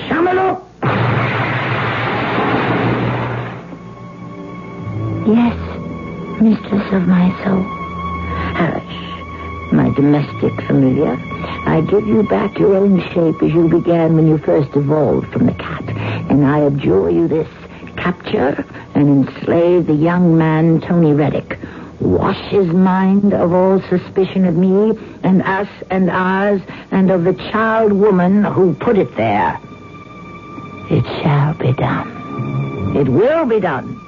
Shamaluk! 0.07 0.63
Yes, 5.27 5.57
mistress 6.41 6.93
of 6.93 7.05
my 7.05 7.27
soul. 7.43 7.63
Harish, 8.55 9.73
my 9.73 9.89
domestic 9.93 10.53
familiar, 10.67 11.17
I 11.65 11.81
give 11.81 12.07
you 12.07 12.23
back 12.23 12.57
your 12.57 12.77
own 12.77 13.01
shape 13.11 13.43
as 13.43 13.53
you 13.53 13.67
began 13.67 14.15
when 14.15 14.25
you 14.25 14.37
first 14.37 14.73
evolved 14.73 15.33
from 15.33 15.47
the 15.47 15.53
cat, 15.53 15.83
and 16.29 16.45
I 16.45 16.61
abjure 16.61 17.09
you 17.09 17.27
this 17.27 17.49
capture 17.97 18.63
and 18.95 19.27
enslave 19.27 19.87
the 19.87 19.93
young 19.93 20.37
man 20.37 20.79
Tony 20.81 21.13
Reddick. 21.13 21.59
Wash 21.99 22.39
his 22.49 22.67
mind 22.67 23.33
of 23.33 23.51
all 23.53 23.81
suspicion 23.89 24.45
of 24.45 24.55
me 24.55 24.97
and 25.23 25.41
us 25.41 25.67
and 25.89 26.09
ours 26.09 26.61
and 26.91 27.09
of 27.11 27.23
the 27.23 27.33
child 27.33 27.91
woman 27.91 28.43
who 28.43 28.73
put 28.75 28.97
it 28.97 29.15
there. 29.15 29.59
It 30.89 31.03
shall 31.21 31.53
be 31.55 31.73
done. 31.73 32.95
It 32.95 33.09
will 33.09 33.45
be 33.45 33.59
done. 33.59 33.99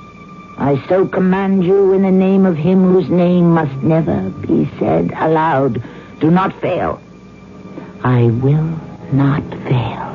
I 0.58 0.84
so 0.88 1.08
command 1.08 1.64
you 1.64 1.94
in 1.94 2.04
the 2.04 2.12
name 2.12 2.46
of 2.46 2.56
him 2.56 2.84
whose 2.84 3.10
name 3.10 3.54
must 3.54 3.76
never 3.82 4.30
be 4.30 4.70
said 4.78 5.12
aloud. 5.16 5.82
Do 6.20 6.30
not 6.30 6.60
fail. 6.62 7.02
I 8.04 8.26
will 8.26 8.78
not 9.12 9.44
fail. 9.68 10.09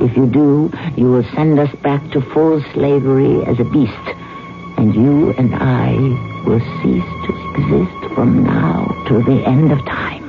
If 0.00 0.16
you 0.16 0.26
do, 0.26 0.70
you 0.96 1.10
will 1.10 1.24
send 1.34 1.58
us 1.58 1.74
back 1.82 2.02
to 2.12 2.20
full 2.20 2.62
slavery 2.72 3.44
as 3.44 3.58
a 3.60 3.64
beast, 3.64 4.06
and 4.78 4.94
you 4.94 5.32
and 5.32 5.54
I 5.54 5.92
will 6.46 6.60
cease 6.82 7.10
to 7.26 7.52
exist 7.54 8.14
from 8.14 8.44
now 8.44 8.86
to 9.08 9.22
the 9.22 9.42
end 9.46 9.72
of 9.72 9.78
time. 9.86 10.24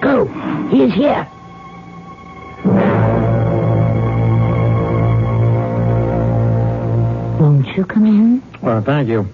Go. 0.00 0.26
He 0.70 0.82
is 0.84 0.92
here. 0.94 1.26
Won't 7.40 7.66
you 7.76 7.84
come 7.84 8.06
in? 8.06 8.42
Well, 8.62 8.80
thank 8.82 9.08
you. 9.08 9.28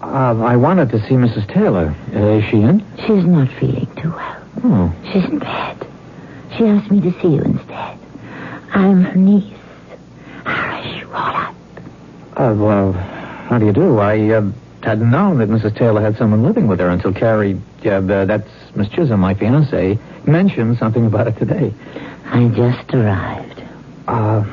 Uh, 0.00 0.40
I 0.42 0.56
wanted 0.56 0.90
to 0.90 1.00
see 1.00 1.14
Mrs. 1.14 1.46
Taylor. 1.52 1.94
Uh, 2.14 2.38
is 2.38 2.44
she 2.44 2.62
in? 2.62 2.84
She's 3.06 3.24
not 3.24 3.48
feeling 3.58 3.88
too 3.96 4.10
well. 4.10 4.42
Oh. 4.64 4.94
She's 5.12 5.24
in 5.24 5.38
bed. 5.38 5.86
She 6.56 6.64
asked 6.64 6.90
me 6.90 7.00
to 7.00 7.12
see 7.20 7.28
you 7.28 7.42
instead. 7.42 7.98
I'm 8.70 9.02
her 9.02 9.14
niece, 9.16 9.54
Harish 10.44 11.04
Rollup. 11.04 11.54
Uh, 12.36 12.54
well, 12.56 12.92
how 12.92 13.58
do 13.58 13.66
you 13.66 13.72
do? 13.72 13.98
I 13.98 14.30
uh, 14.30 14.50
hadn't 14.82 15.10
known 15.10 15.38
that 15.38 15.48
Mrs. 15.48 15.76
Taylor 15.76 16.00
had 16.00 16.16
someone 16.16 16.42
living 16.42 16.66
with 16.68 16.80
her 16.80 16.88
until 16.88 17.12
Carrie, 17.12 17.60
uh, 17.84 17.90
uh, 17.90 18.24
that's 18.24 18.48
Miss 18.74 18.88
Chisholm, 18.88 19.20
my 19.20 19.34
fiancée, 19.34 19.98
mentioned 20.26 20.78
something 20.78 21.06
about 21.06 21.26
it 21.28 21.36
today. 21.36 21.72
I 22.26 22.48
just 22.48 22.94
arrived. 22.94 23.62
Uh, 24.06 24.44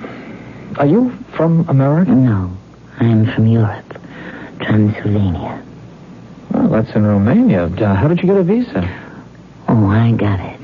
are 0.77 0.85
you 0.85 1.11
from 1.35 1.67
America? 1.69 2.11
No, 2.11 2.55
I'm 2.99 3.31
from 3.33 3.47
Europe, 3.47 4.01
Transylvania. 4.61 5.63
Well, 6.51 6.69
that's 6.69 6.95
in 6.95 7.05
Romania. 7.05 7.65
Uh, 7.65 7.95
how 7.95 8.07
did 8.07 8.21
you 8.21 8.27
get 8.27 8.37
a 8.37 8.43
visa? 8.43 8.81
Oh, 9.67 9.87
I 9.87 10.11
got 10.11 10.39
it. 10.39 10.54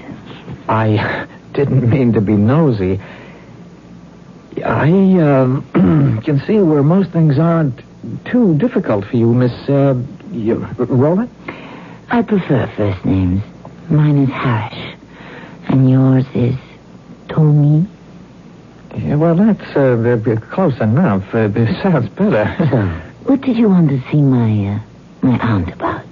I 0.71 1.27
didn't 1.51 1.89
mean 1.89 2.13
to 2.13 2.21
be 2.21 2.31
nosy. 2.31 3.01
I 4.63 4.89
um, 5.19 5.67
can 6.23 6.39
see 6.47 6.59
where 6.59 6.81
most 6.81 7.11
things 7.11 7.37
aren't 7.37 7.81
too 8.23 8.57
difficult 8.57 9.03
for 9.03 9.17
you, 9.17 9.33
Miss 9.33 9.51
uh. 9.67 10.01
I 12.09 12.21
prefer 12.21 12.67
first 12.77 13.03
names. 13.03 13.43
Mine 13.89 14.19
is 14.19 14.29
Harish, 14.29 14.95
and 15.67 15.89
yours 15.89 16.25
is 16.33 16.55
Tony. 17.27 17.85
Yeah, 18.95 19.15
well, 19.15 19.35
that's 19.35 19.75
uh, 19.75 20.21
uh, 20.25 20.39
close 20.51 20.79
enough. 20.79 21.35
Uh, 21.35 21.49
it 21.53 21.81
sounds 21.83 22.07
better. 22.11 22.55
So, 22.69 22.87
what 23.29 23.41
did 23.41 23.57
you 23.57 23.67
want 23.67 23.89
to 23.89 24.01
see 24.09 24.21
my 24.21 24.75
uh, 24.75 24.79
my 25.21 25.37
aunt 25.39 25.73
about? 25.73 26.05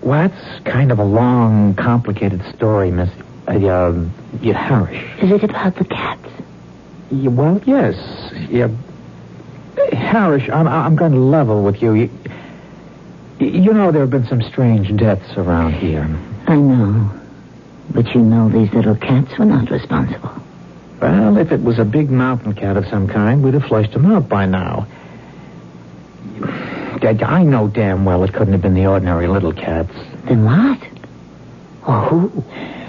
well, 0.00 0.26
that's 0.26 0.64
kind 0.64 0.90
of 0.90 0.98
a 0.98 1.04
long, 1.04 1.74
complicated 1.74 2.42
story, 2.54 2.90
Miss 2.90 3.10
uh, 3.46 3.52
uh, 3.52 4.04
yeah, 4.40 4.54
Harish. 4.54 5.22
Is 5.22 5.30
it 5.30 5.44
about 5.44 5.76
the 5.76 5.84
cats? 5.84 6.28
Yeah, 7.10 7.30
well, 7.30 7.60
yes. 7.66 7.96
Yeah. 8.48 8.68
Harish, 9.92 10.48
I'm, 10.48 10.66
I'm 10.68 10.96
going 10.96 11.12
to 11.12 11.18
level 11.18 11.62
with 11.62 11.82
you. 11.82 11.92
you. 11.94 12.10
You 13.40 13.72
know 13.72 13.90
there 13.92 14.02
have 14.02 14.10
been 14.10 14.26
some 14.26 14.42
strange 14.42 14.94
deaths 14.96 15.36
around 15.36 15.74
here. 15.74 16.08
I 16.46 16.56
know, 16.56 17.10
but 17.90 18.14
you 18.14 18.20
know 18.20 18.48
these 18.48 18.72
little 18.72 18.94
cats 18.94 19.36
were 19.38 19.44
not 19.44 19.70
responsible. 19.70 20.30
Well, 21.00 21.36
if 21.38 21.52
it 21.52 21.62
was 21.62 21.78
a 21.78 21.84
big 21.84 22.10
mountain 22.10 22.54
cat 22.54 22.76
of 22.76 22.86
some 22.86 23.08
kind, 23.08 23.42
we'd 23.42 23.54
have 23.54 23.64
flushed 23.64 23.92
him 23.92 24.06
out 24.06 24.28
by 24.28 24.46
now. 24.46 24.86
I 27.02 27.18
I 27.22 27.42
know 27.42 27.68
damn 27.68 28.04
well 28.04 28.24
it 28.24 28.32
couldn't 28.32 28.52
have 28.52 28.62
been 28.62 28.74
the 28.74 28.86
ordinary 28.86 29.26
little 29.26 29.52
cats. 29.52 29.92
Then 30.24 30.44
what? 30.44 30.80
Or 31.86 32.00
who? 32.00 32.44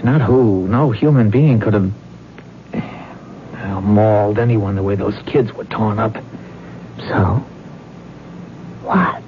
Not 0.06 0.22
who. 0.22 0.68
No 0.68 0.92
human 0.92 1.30
being 1.32 1.60
could 1.60 1.74
have 1.74 1.92
well, 3.54 3.82
mauled 3.82 4.38
anyone 4.40 4.76
the 4.76 4.84
way 4.84 4.96
those 4.96 5.18
kids 5.26 5.52
were 5.54 5.66
torn 5.66 5.98
up. 6.00 6.14
So? 7.00 7.44
What? 8.84 9.22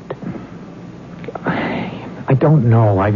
I 1.45 2.33
don't 2.37 2.69
know. 2.69 2.99
I've, 2.99 3.15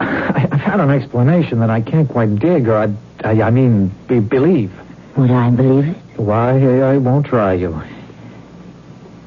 I've 0.00 0.60
had 0.60 0.80
an 0.80 0.90
explanation 0.90 1.58
that 1.60 1.68
I 1.70 1.80
can't 1.82 2.08
quite 2.08 2.36
dig, 2.38 2.66
or 2.68 2.76
I, 2.76 2.94
I, 3.24 3.42
I 3.42 3.50
mean, 3.50 3.92
be, 4.08 4.20
believe. 4.20 4.72
Would 5.16 5.30
I 5.30 5.50
believe 5.50 5.88
it? 5.88 5.96
Why, 6.18 6.80
I 6.80 6.96
won't 6.98 7.26
try 7.26 7.54
you. 7.54 7.78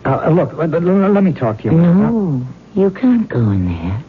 Uh, 0.05 0.29
look, 0.29 0.53
let, 0.53 0.71
let- 0.71 0.81
let 0.83 1.23
me 1.23 1.33
talk 1.33 1.59
to 1.59 1.63
you. 1.65 1.71
No, 1.71 2.47
you 2.73 2.89
can't 2.89 3.27
go 3.29 3.51
in 3.51 3.65
there. 3.67 4.03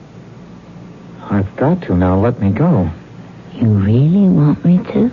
I've 1.30 1.54
got 1.56 1.82
to 1.82 1.94
now. 1.96 2.18
Let 2.20 2.40
me 2.40 2.50
go. 2.50 2.90
You 3.54 3.68
really 3.68 4.28
want 4.28 4.64
me 4.64 4.78
to? 4.78 5.10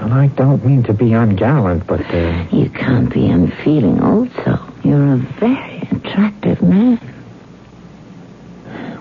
And 0.00 0.14
I 0.14 0.28
don't 0.28 0.64
mean 0.64 0.82
to 0.84 0.94
be 0.94 1.06
ungallant, 1.10 1.86
but 1.86 2.00
uh, 2.14 2.44
You 2.56 2.70
can't 2.70 3.12
be 3.12 3.28
unfeeling 3.28 4.00
also. 4.02 4.58
You're 4.82 5.14
a 5.14 5.16
very 5.16 5.78
attractive 5.92 6.62
man. 6.62 6.98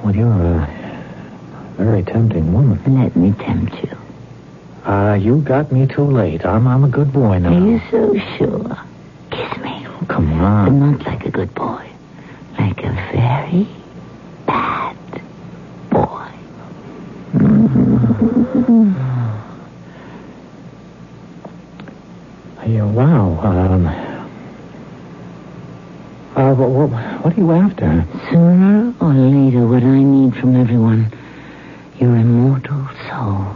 well, 0.04 0.16
you're 0.16 0.28
a 0.32 0.68
very 1.78 2.04
tempting 2.04 2.52
woman. 2.54 2.80
Let 3.02 3.16
me 3.16 3.32
tempt 3.34 3.76
you. 3.84 3.98
Uh, 4.86 5.14
you 5.14 5.40
got 5.42 5.72
me 5.72 5.86
too 5.88 6.04
late. 6.04 6.46
I'm, 6.46 6.68
I'm 6.68 6.84
a 6.84 6.90
good 6.90 7.14
boy 7.14 7.38
now. 7.40 7.54
Are 7.54 7.60
you 7.68 7.80
so 7.92 8.18
sure? 8.38 8.78
Kiss 9.32 9.58
me. 9.62 9.86
Oh, 9.88 10.06
come 10.08 10.34
on. 10.42 10.66
But 10.66 10.86
not 10.86 11.06
like 11.06 11.26
a 11.26 11.32
good 11.32 11.54
boy. 11.54 11.86
Like 12.58 12.84
a 12.84 12.92
very 13.14 13.68
bad 14.46 14.98
boy. 15.92 16.28
Yeah, 22.68 22.84
wow. 22.84 23.40
Um, 23.42 23.88
uh, 26.36 26.54
what, 26.54 26.70
what, 26.70 26.90
what 27.26 27.34
are 27.34 27.40
you 27.40 27.52
after? 27.52 28.06
Sooner 28.30 28.94
or 29.02 29.14
later, 29.14 29.66
what 29.66 29.82
I 29.82 30.04
need 30.04 30.36
from 30.36 30.56
everyone, 30.56 31.12
your 32.00 32.16
immortal 32.16 32.88
soul. 33.08 33.56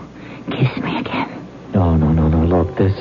Kiss 0.49 0.75
me 0.81 0.97
again. 0.97 1.45
No, 1.73 1.95
no, 1.95 2.11
no, 2.11 2.27
no. 2.27 2.43
Look, 2.43 2.75
this. 2.75 2.97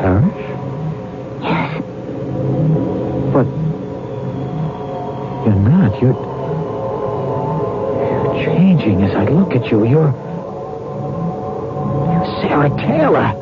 Harish? 0.00 0.44
Yes. 1.42 1.82
But. 3.34 3.46
You're 5.44 5.56
not. 5.56 6.00
You're. 6.00 6.31
Changing 8.44 9.02
as 9.02 9.14
I 9.14 9.24
look 9.28 9.54
at 9.54 9.70
you. 9.70 9.84
You're. 9.84 10.10
You're 12.10 12.26
Sarah 12.42 12.70
Taylor. 12.76 13.32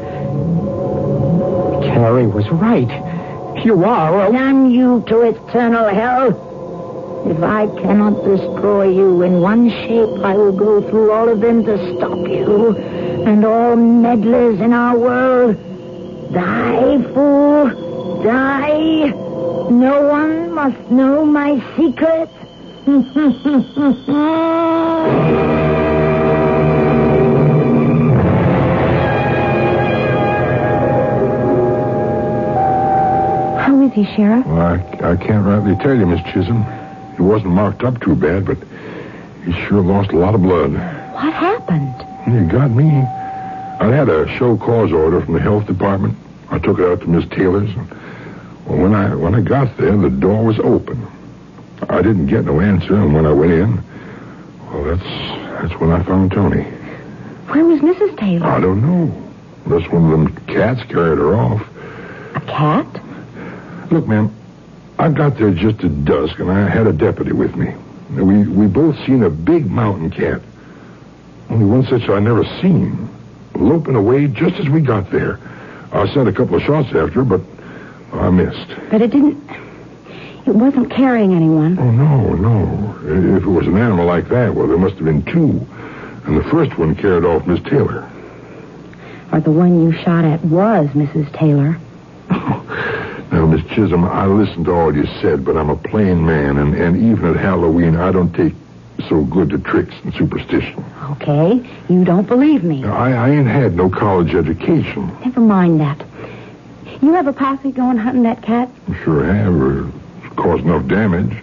Carrie 1.83 2.27
was 2.27 2.49
right. 2.51 3.65
You 3.65 3.85
are 3.85 4.29
a. 4.29 4.33
Damn 4.33 4.71
you 4.71 5.03
to 5.09 5.23
eternal 5.23 5.89
hell. 5.89 6.49
If 7.27 7.43
I 7.43 7.67
cannot 7.81 8.25
destroy 8.25 8.89
you 8.91 9.23
in 9.23 9.41
one 9.41 9.71
shape, 9.71 10.25
I 10.25 10.35
will 10.35 10.53
go 10.53 10.81
through 10.89 11.13
all 11.13 11.29
of 11.29 11.41
them 11.41 11.65
to 11.65 11.97
stop 11.97 12.19
you. 12.29 12.77
And 13.27 13.45
all 13.45 13.77
meddlers 13.77 14.61
in 14.61 14.73
our 14.73 14.99
world. 14.99 15.57
Die, 16.33 17.03
fool. 17.15 18.23
Die. 18.23 19.11
No 19.71 20.03
one 20.09 20.53
must 20.53 20.91
know 20.91 21.25
my 21.25 21.59
secret. 21.77 22.31
How 33.61 33.81
is 33.83 33.93
he, 33.93 34.05
Sheriff? 34.17 34.47
Well, 34.47 34.61
I, 34.61 35.13
I 35.13 35.17
can't 35.17 35.45
rightly 35.45 35.77
tell 35.77 35.97
you, 35.97 36.07
Miss 36.07 36.23
Chisholm. 36.33 36.65
He 37.17 37.23
wasn't 37.23 37.53
marked 37.53 37.85
up 37.85 38.01
too 38.01 38.17
bad, 38.17 38.47
but 38.47 38.59
he 39.45 39.53
sure 39.67 39.83
lost 39.83 40.11
a 40.13 40.17
lot 40.17 40.35
of 40.35 40.43
blood. 40.43 40.73
What 40.73 41.33
happened? 41.35 41.95
He 42.25 42.51
got 42.51 42.71
me. 42.71 42.89
I 42.89 43.87
had 43.87 44.09
a 44.09 44.27
show 44.37 44.57
cause 44.57 44.93
order 44.93 45.21
from 45.21 45.35
the 45.35 45.41
health 45.41 45.67
department. 45.67 46.17
I 46.51 46.59
took 46.59 46.79
it 46.79 46.85
out 46.91 47.01
to 47.03 47.07
Miss 47.07 47.29
Taylor's. 47.31 47.75
Well, 48.67 48.79
when 48.79 48.95
I 48.95 49.15
when 49.15 49.35
I 49.35 49.41
got 49.41 49.77
there, 49.77 49.97
the 49.97 50.11
door 50.11 50.45
was 50.45 50.59
open. 50.59 51.07
I 51.89 52.03
didn't 52.03 52.27
get 52.27 52.45
no 52.45 52.61
answer, 52.61 52.95
and 52.95 53.15
when 53.15 53.27
I 53.27 53.33
went 53.33 53.53
in, 53.53 53.83
well, 54.73 54.85
that's 54.85 55.03
that's 55.61 55.81
when 55.81 55.91
I 55.91 56.03
found 56.03 56.31
Tony. 56.33 56.63
Where 56.63 57.65
was 57.65 57.81
Mrs. 57.81 58.19
Taylor? 58.19 58.47
I 58.47 58.61
don't 58.61 58.81
know. 58.81 59.31
Unless 59.65 59.91
one 59.91 60.05
of 60.05 60.11
them 60.11 60.47
cats 60.47 60.83
carried 60.85 61.19
her 61.19 61.35
off. 61.35 61.61
A 62.35 62.41
cat? 62.41 62.87
Look, 63.91 64.07
ma'am, 64.07 64.35
I 64.99 65.11
got 65.11 65.37
there 65.37 65.51
just 65.53 65.83
at 65.83 66.05
dusk, 66.05 66.39
and 66.39 66.51
I 66.51 66.69
had 66.69 66.87
a 66.87 66.93
deputy 66.93 67.33
with 67.33 67.57
me. 67.57 67.75
We 68.11 68.47
we 68.47 68.67
both 68.67 68.97
seen 69.07 69.23
a 69.23 69.31
big 69.31 69.71
mountain 69.71 70.11
cat. 70.11 70.41
Only 71.49 71.65
one 71.65 71.85
such 71.87 72.09
I 72.09 72.21
never 72.21 72.45
seen. 72.61 73.09
Loping 73.55 73.97
away 73.97 74.27
just 74.29 74.57
as 74.57 74.69
we 74.69 74.81
got 74.81 75.11
there. 75.11 75.39
I 75.93 76.13
sent 76.15 76.29
a 76.29 76.33
couple 76.33 76.57
of 76.57 76.63
shots 76.63 76.89
after 76.89 77.25
her, 77.25 77.25
but 77.25 77.41
I 78.13 78.31
missed. 78.31 78.69
But 78.91 79.03
it 79.03 79.11
didn't. 79.11 79.43
It 80.47 80.55
wasn't 80.55 80.91
carrying 80.91 81.35
anyone. 81.35 81.79
Oh, 81.79 81.91
no, 81.91 82.35
no. 82.35 82.99
If 83.37 83.43
it 83.43 83.47
was 83.49 83.67
an 83.67 83.77
animal 83.77 84.07
like 84.07 84.29
that, 84.29 84.55
well, 84.55 84.67
there 84.67 84.79
must 84.79 84.97
have 84.97 85.05
been 85.05 85.23
two. 85.25 85.67
And 86.25 86.37
the 86.37 86.45
first 86.51 86.77
one 86.79 86.95
carried 86.95 87.25
off 87.25 87.47
Miss 87.47 87.63
Taylor. 87.63 88.11
Or 89.33 89.41
the 89.41 89.51
one 89.51 89.83
you 89.83 89.93
shot 89.93 90.25
at 90.25 90.45
was 90.45 90.89
Mrs. 90.89 91.33
Taylor. 91.33 91.79
Now, 93.33 93.47
Miss 93.47 93.65
Chisholm, 93.69 94.05
I 94.05 94.27
listened 94.27 94.65
to 94.65 94.73
all 94.73 94.93
you 94.95 95.07
said, 95.23 95.45
but 95.45 95.57
I'm 95.57 95.71
a 95.71 95.77
plain 95.77 96.27
man, 96.27 96.57
and, 96.59 96.75
and 96.75 96.97
even 96.97 97.27
at 97.27 97.37
Halloween, 97.37 97.95
I 97.95 98.11
don't 98.11 98.35
take 98.35 98.55
so 99.09 99.23
good 99.25 99.51
to 99.51 99.59
tricks 99.59 99.95
and 100.03 100.13
superstition. 100.15 100.85
Okay, 101.13 101.65
you 101.89 102.05
don't 102.05 102.27
believe 102.27 102.65
me. 102.65 102.85
I, 102.85 103.29
I 103.29 103.31
ain't 103.31 103.47
had 103.47 103.77
no 103.77 103.89
college 103.89 104.35
education. 104.35 105.17
Never 105.21 105.41
mind 105.41 105.81
that. 105.81 106.05
You 107.01 107.15
have 107.15 107.29
a 107.29 107.33
posse 107.33 107.71
going 107.71 107.99
hunting 107.99 108.25
that 108.25 108.43
cat? 108.43 108.69
Sure 109.05 109.25
have. 109.25 109.55
Or 109.55 109.93
caused 110.41 110.65
no 110.65 110.81
damage. 110.81 111.37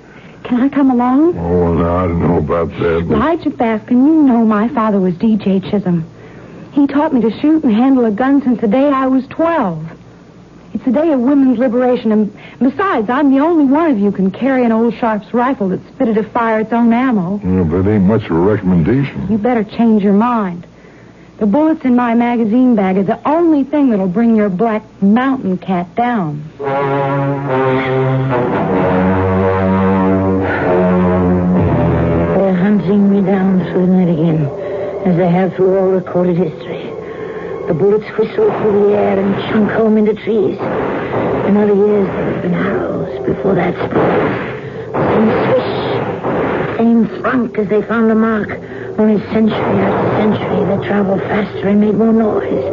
Can 0.44 0.62
I 0.62 0.70
come 0.70 0.92
along? 0.92 1.38
Oh, 1.38 1.74
no, 1.74 1.98
I 1.98 2.08
don't 2.08 2.22
know 2.22 2.38
about 2.38 2.70
that. 2.80 3.06
But 3.08 3.16
Elijah 3.16 3.50
Baskin, 3.50 3.92
you 3.92 4.24
know 4.24 4.46
my 4.46 4.68
father 4.70 5.00
was 5.00 5.16
D.J. 5.16 5.60
Chisholm. 5.70 6.06
He 6.72 6.88
taught 6.88 7.14
me 7.14 7.22
to 7.22 7.32
shoot 7.40 7.64
and 7.64 7.74
handle 7.74 8.06
a 8.06 8.12
gun 8.12 8.42
since 8.42 8.62
the 8.62 8.68
day 8.68 8.88
I 8.88 9.08
was 9.08 9.28
12. 9.28 9.92
It's 10.74 10.86
the 10.86 10.92
day 10.92 11.12
of 11.12 11.20
women's 11.20 11.58
liberation, 11.58 12.12
and 12.12 12.38
besides, 12.60 13.10
I'm 13.10 13.32
the 13.32 13.40
only 13.40 13.66
one 13.66 13.90
of 13.92 13.98
you 13.98 14.12
can 14.12 14.32
carry 14.32 14.64
an 14.64 14.72
old 14.72 14.94
Sharps 14.96 15.34
rifle 15.34 15.70
that's 15.70 15.90
fitted 15.98 16.16
to 16.16 16.24
fire 16.24 16.60
its 16.60 16.72
own 16.72 16.94
ammo. 16.94 17.40
Yeah, 17.44 17.64
that 17.64 17.90
ain't 17.90 18.04
much 18.04 18.26
of 18.26 18.32
a 18.32 18.40
recommendation. 18.40 19.28
You 19.30 19.38
better 19.38 19.64
change 19.64 20.04
your 20.04 20.14
mind. 20.14 20.68
The 21.40 21.46
bullets 21.46 21.86
in 21.86 21.96
my 21.96 22.16
magazine 22.16 22.76
bag 22.76 22.98
are 22.98 23.04
the 23.04 23.20
only 23.30 23.64
thing 23.64 23.92
that'll 23.92 24.08
bring 24.08 24.36
your 24.36 24.50
black 24.50 24.82
mountain 25.04 25.60
cat 25.60 25.94
down. 25.94 26.44
They're 32.34 32.56
hunting 32.56 33.12
me 33.14 33.22
down 33.22 33.60
through 33.66 33.86
the 33.86 33.92
night 33.94 34.10
again, 34.10 34.48
as 35.06 35.16
they 35.16 35.30
have 35.30 35.54
through 35.56 35.78
all 35.78 35.90
recorded 35.90 36.38
history. 36.38 36.86
The 37.68 37.76
bullets 37.76 38.08
whistle 38.18 38.50
through 38.60 38.90
the 38.90 38.98
air 38.98 39.20
and 39.20 39.36
chunk 39.52 39.70
home 39.70 39.98
into 39.98 40.16
trees. 40.16 40.58
In 40.58 41.56
other 41.56 41.76
years, 41.76 42.08
there 42.08 42.34
have 42.34 42.42
been 42.42 42.54
arrows 42.56 43.26
before 43.28 43.54
that 43.54 43.76
spot. 43.76 44.24
Same 45.14 45.30
swish, 45.46 46.78
same 46.80 47.22
thunk 47.22 47.60
as 47.60 47.68
they 47.68 47.84
found 47.84 48.10
the 48.10 48.16
mark. 48.16 48.60
Only 49.00 49.20
century 49.32 49.54
after 49.56 50.10
century, 50.18 50.66
they 50.66 50.88
travel 50.88 51.20
faster 51.20 51.68
and 51.68 51.80
make 51.80 51.94
more 51.94 52.12
noise. 52.12 52.66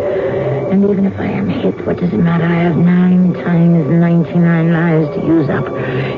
And 0.72 0.89
even 0.89 1.05
if 1.05 1.20
I 1.20 1.27
am 1.27 1.51
hit, 1.51 1.87
what 1.87 1.99
does 1.99 2.11
it 2.14 2.16
matter? 2.16 2.45
I 2.45 2.62
have 2.62 2.77
nine 2.77 3.35
times 3.35 3.87
99 3.91 4.72
lives 4.72 5.14
to 5.16 5.27
use 5.27 5.51
up. 5.51 5.68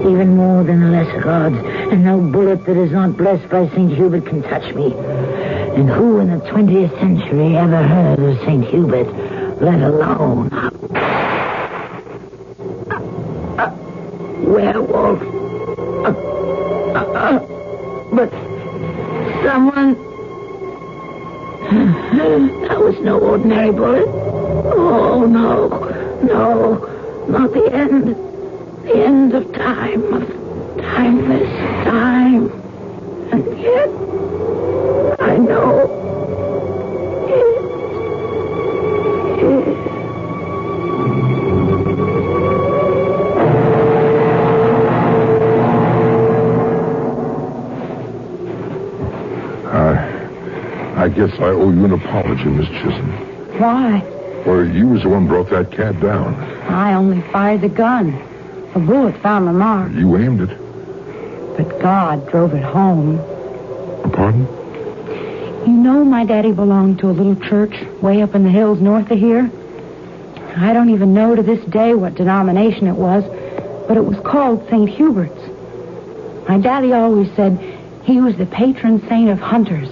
Even 0.07 0.37
more 0.37 0.63
than 0.63 0.81
the 0.81 0.87
lesser 0.87 1.21
gods. 1.21 1.57
And 1.91 2.05
no 2.05 2.21
bullet 2.21 2.65
that 2.67 2.77
is 2.77 2.93
not 2.93 3.17
blessed 3.17 3.49
by 3.49 3.69
St. 3.71 3.93
Hubert 3.93 4.27
can 4.27 4.43
touch 4.43 4.73
me. 4.77 4.95
And 4.95 5.91
who 5.91 6.21
in 6.21 6.31
the 6.31 6.45
20th 6.47 6.97
century 7.01 7.57
ever 7.57 7.83
heard 7.83 8.21
of 8.21 8.39
St. 8.47 8.65
Hubert, 8.65 9.09
let 9.61 9.81
alone 9.83 10.51
werewolf? 14.47 15.21
A, 16.07 16.13
a, 16.95 17.03
a, 17.13 18.15
but 18.15 18.46
someone... 19.47 19.95
That 22.69 22.81
was 22.81 22.99
no 23.01 23.19
ordinary 23.21 23.71
bullet. 23.71 24.09
Oh, 24.09 25.25
no. 25.25 25.69
No. 26.23 27.27
Not 27.29 27.53
the 27.53 27.73
end. 27.73 28.17
The 28.85 28.95
end 28.95 29.35
of 29.35 29.53
time. 29.53 30.03
Of 30.13 30.29
timeless 30.79 31.51
time. 31.85 32.51
And 33.33 33.61
yet... 33.61 33.89
I 35.21 35.37
know. 35.37 36.06
I, 51.07 51.09
guess 51.09 51.31
I 51.39 51.51
owe 51.51 51.71
you 51.71 51.85
an 51.85 51.93
apology, 51.93 52.47
Miss 52.47 52.67
Chisholm. 52.67 53.09
Why? 53.61 54.01
Well, 54.45 54.67
you 54.67 54.89
was 54.89 55.05
the 55.05 55.09
one 55.09 55.29
brought 55.29 55.49
that 55.51 55.71
cat 55.71 56.01
down. 56.01 56.35
I 56.69 56.95
only 56.95 57.21
fired 57.31 57.61
the 57.61 57.69
gun. 57.69 58.13
A 58.75 58.81
bullet 58.81 59.17
found 59.23 59.47
the 59.47 59.53
mark, 59.53 59.93
You 59.93 60.17
aimed 60.17 60.41
it. 60.41 60.49
but 61.57 61.81
God 61.81 62.29
drove 62.29 62.55
it 62.55 62.63
home. 62.65 63.19
Pardon? 64.13 64.49
You 65.65 65.73
know 65.75 66.05
my 66.05 66.25
daddy 66.25 66.51
belonged 66.51 66.99
to 66.99 67.11
a 67.11 67.13
little 67.15 67.37
church 67.37 67.75
way 68.03 68.21
up 68.21 68.35
in 68.35 68.43
the 68.43 68.51
hills 68.51 68.81
north 68.81 69.09
of 69.09 69.19
here? 69.21 69.49
I 70.57 70.73
don't 70.73 70.91
even 70.91 71.15
know 71.15 71.37
to 71.37 71.43
this 71.43 71.65
day 71.67 71.95
what 71.95 72.17
denomination 72.17 72.89
it 72.89 72.97
was, 72.97 73.23
but 73.87 73.97
it 73.97 74.05
was 74.05 74.19
called 74.25 74.67
St. 74.71 74.91
Hubert's. 74.91 76.49
My 76.49 76.59
daddy 76.59 76.93
always 76.93 77.33
said 77.37 77.61
he 78.03 78.21
was 78.21 78.35
the 78.37 78.47
patron 78.47 79.07
saint 79.09 79.31
of 79.31 79.39
hunters. 79.39 79.89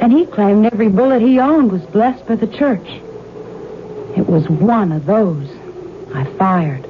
And 0.00 0.12
he 0.12 0.26
claimed 0.26 0.66
every 0.66 0.88
bullet 0.88 1.20
he 1.20 1.40
owned 1.40 1.72
was 1.72 1.82
blessed 1.82 2.26
by 2.26 2.36
the 2.36 2.46
church. 2.46 2.86
It 4.16 4.26
was 4.28 4.48
one 4.48 4.92
of 4.92 5.06
those 5.06 5.48
I 6.14 6.24
fired. 6.38 6.82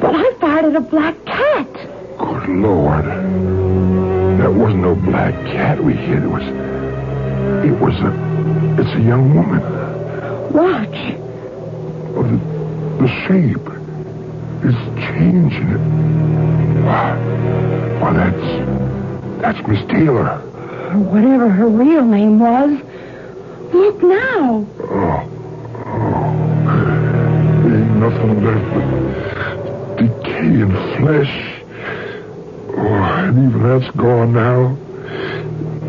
But 0.00 0.14
I 0.14 0.32
fired 0.34 0.66
at 0.66 0.76
a 0.76 0.80
black 0.80 1.24
cat. 1.24 1.72
Good 2.18 2.48
Lord. 2.48 3.04
That 4.38 4.52
wasn't 4.52 4.82
no 4.82 4.94
black 4.94 5.34
cat 5.46 5.82
we 5.82 5.94
hit. 5.94 6.22
It 6.22 6.28
was. 6.28 6.42
It 7.64 7.80
was 7.80 7.94
a. 8.00 8.80
It's 8.80 8.94
a 8.94 9.00
young 9.00 9.34
woman. 9.34 9.60
Watch. 10.52 11.16
Oh, 12.14 12.22
the, 12.22 12.38
the 13.02 13.08
shape 13.26 13.68
is 14.64 14.76
changing. 14.96 15.70
It. 15.70 15.80
Why, 16.84 17.16
why, 18.00 18.12
that's. 18.12 19.05
That's 19.46 19.64
Miss 19.68 19.78
Taylor. 19.86 20.28
Or 20.90 20.98
whatever 20.98 21.48
her 21.48 21.68
real 21.68 22.04
name 22.04 22.40
was. 22.40 22.68
Look 23.72 24.02
now. 24.02 24.66
Oh. 24.80 25.22
Oh. 25.86 26.72
Ain't 27.62 27.94
nothing 27.94 28.42
left 28.42 28.66
but 28.74 28.86
decaying 29.98 30.72
flesh. 30.96 31.62
Oh, 32.76 33.02
and 33.22 33.48
even 33.48 33.62
that's 33.62 33.88
gone 33.96 34.32
now. 34.32 34.76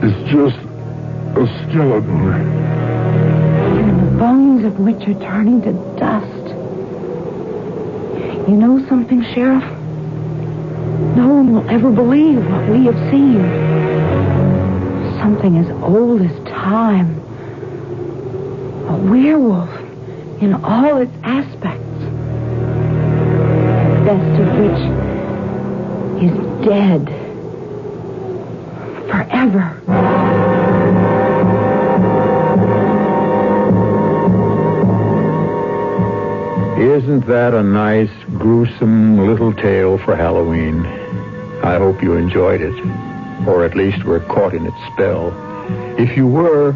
It's 0.05 0.31
just 0.31 0.57
a 1.35 1.47
skeleton. 1.63 2.29
And 3.79 3.99
the 3.99 4.19
bones 4.19 4.65
of 4.65 4.77
which 4.79 5.01
are 5.07 5.19
turning 5.19 5.63
to 5.63 5.73
dust. 5.97 6.45
You 8.47 8.55
know 8.55 8.87
something, 8.87 9.23
Sheriff? 9.33 9.76
No 11.15 11.27
one 11.27 11.53
will 11.53 11.69
ever 11.69 11.91
believe 11.91 12.43
what 12.49 12.67
we 12.69 12.85
have 12.85 12.97
seen. 13.11 13.41
Something 15.19 15.57
as 15.57 15.69
old 15.83 16.21
as 16.21 16.39
time. 16.47 17.19
A 18.89 18.97
werewolf 18.97 19.69
in 20.41 20.53
all 20.63 20.97
its 20.97 21.13
aspects. 21.23 21.83
The 23.93 24.01
best 24.05 24.41
of 24.41 24.47
which 24.57 24.81
is 26.23 26.65
dead. 26.65 27.05
Forever. 29.11 30.16
Isn't 37.07 37.27
that 37.27 37.53
a 37.53 37.63
nice, 37.63 38.11
gruesome 38.33 39.25
little 39.25 39.53
tale 39.53 39.97
for 39.97 40.13
Halloween? 40.13 40.85
I 41.63 41.77
hope 41.77 42.03
you 42.03 42.15
enjoyed 42.15 42.59
it, 42.59 42.75
or 43.47 43.63
at 43.63 43.77
least 43.77 44.03
were 44.03 44.19
caught 44.19 44.53
in 44.53 44.65
its 44.65 44.75
spell. 44.91 45.31
If 45.97 46.17
you 46.17 46.27
were, 46.27 46.73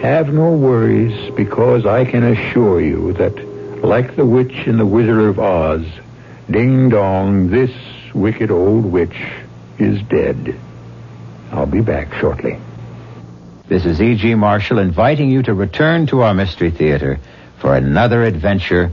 have 0.00 0.32
no 0.32 0.52
worries, 0.52 1.34
because 1.34 1.86
I 1.86 2.04
can 2.04 2.22
assure 2.22 2.80
you 2.80 3.14
that, 3.14 3.36
like 3.82 4.14
the 4.14 4.24
witch 4.24 4.54
in 4.68 4.78
The 4.78 4.86
Wizard 4.86 5.18
of 5.18 5.40
Oz, 5.40 5.84
ding 6.48 6.88
dong, 6.88 7.50
this 7.50 7.72
wicked 8.14 8.52
old 8.52 8.84
witch 8.84 9.20
is 9.80 10.00
dead. 10.02 10.56
I'll 11.50 11.66
be 11.66 11.80
back 11.80 12.14
shortly. 12.20 12.60
This 13.66 13.84
is 13.84 14.00
E.G. 14.00 14.36
Marshall 14.36 14.78
inviting 14.78 15.32
you 15.32 15.42
to 15.42 15.52
return 15.52 16.06
to 16.06 16.20
our 16.20 16.32
Mystery 16.32 16.70
Theater 16.70 17.18
for 17.58 17.74
another 17.74 18.22
adventure 18.22 18.92